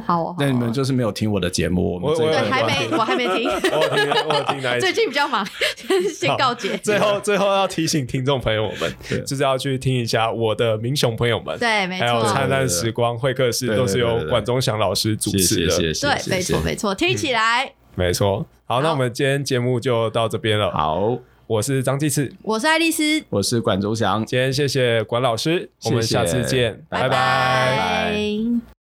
[0.00, 0.36] 哦，好。
[0.38, 5.46] 那你们就是没有听我的节目，我们我我这个还没，我我还没听， 我有听，我有听那一最近比较忙，
[6.14, 6.76] 先告解。
[6.78, 17.72] 最后最后要提醒听众朋友们，就是要去听一下我的民雄朋友们，对，没还有错，灿烂时光会客室都是由管中祥老师主持的，对，没错，没错，听起来。
[17.94, 18.46] 没错。
[18.64, 20.70] 好，那我们今天节目就到这边了。
[20.70, 27.08] 好，我是张继次，我是爱丽丝，我是管中祥，今天谢谢管老师，我们下次见，拜拜。
[27.08, 28.79] 拜拜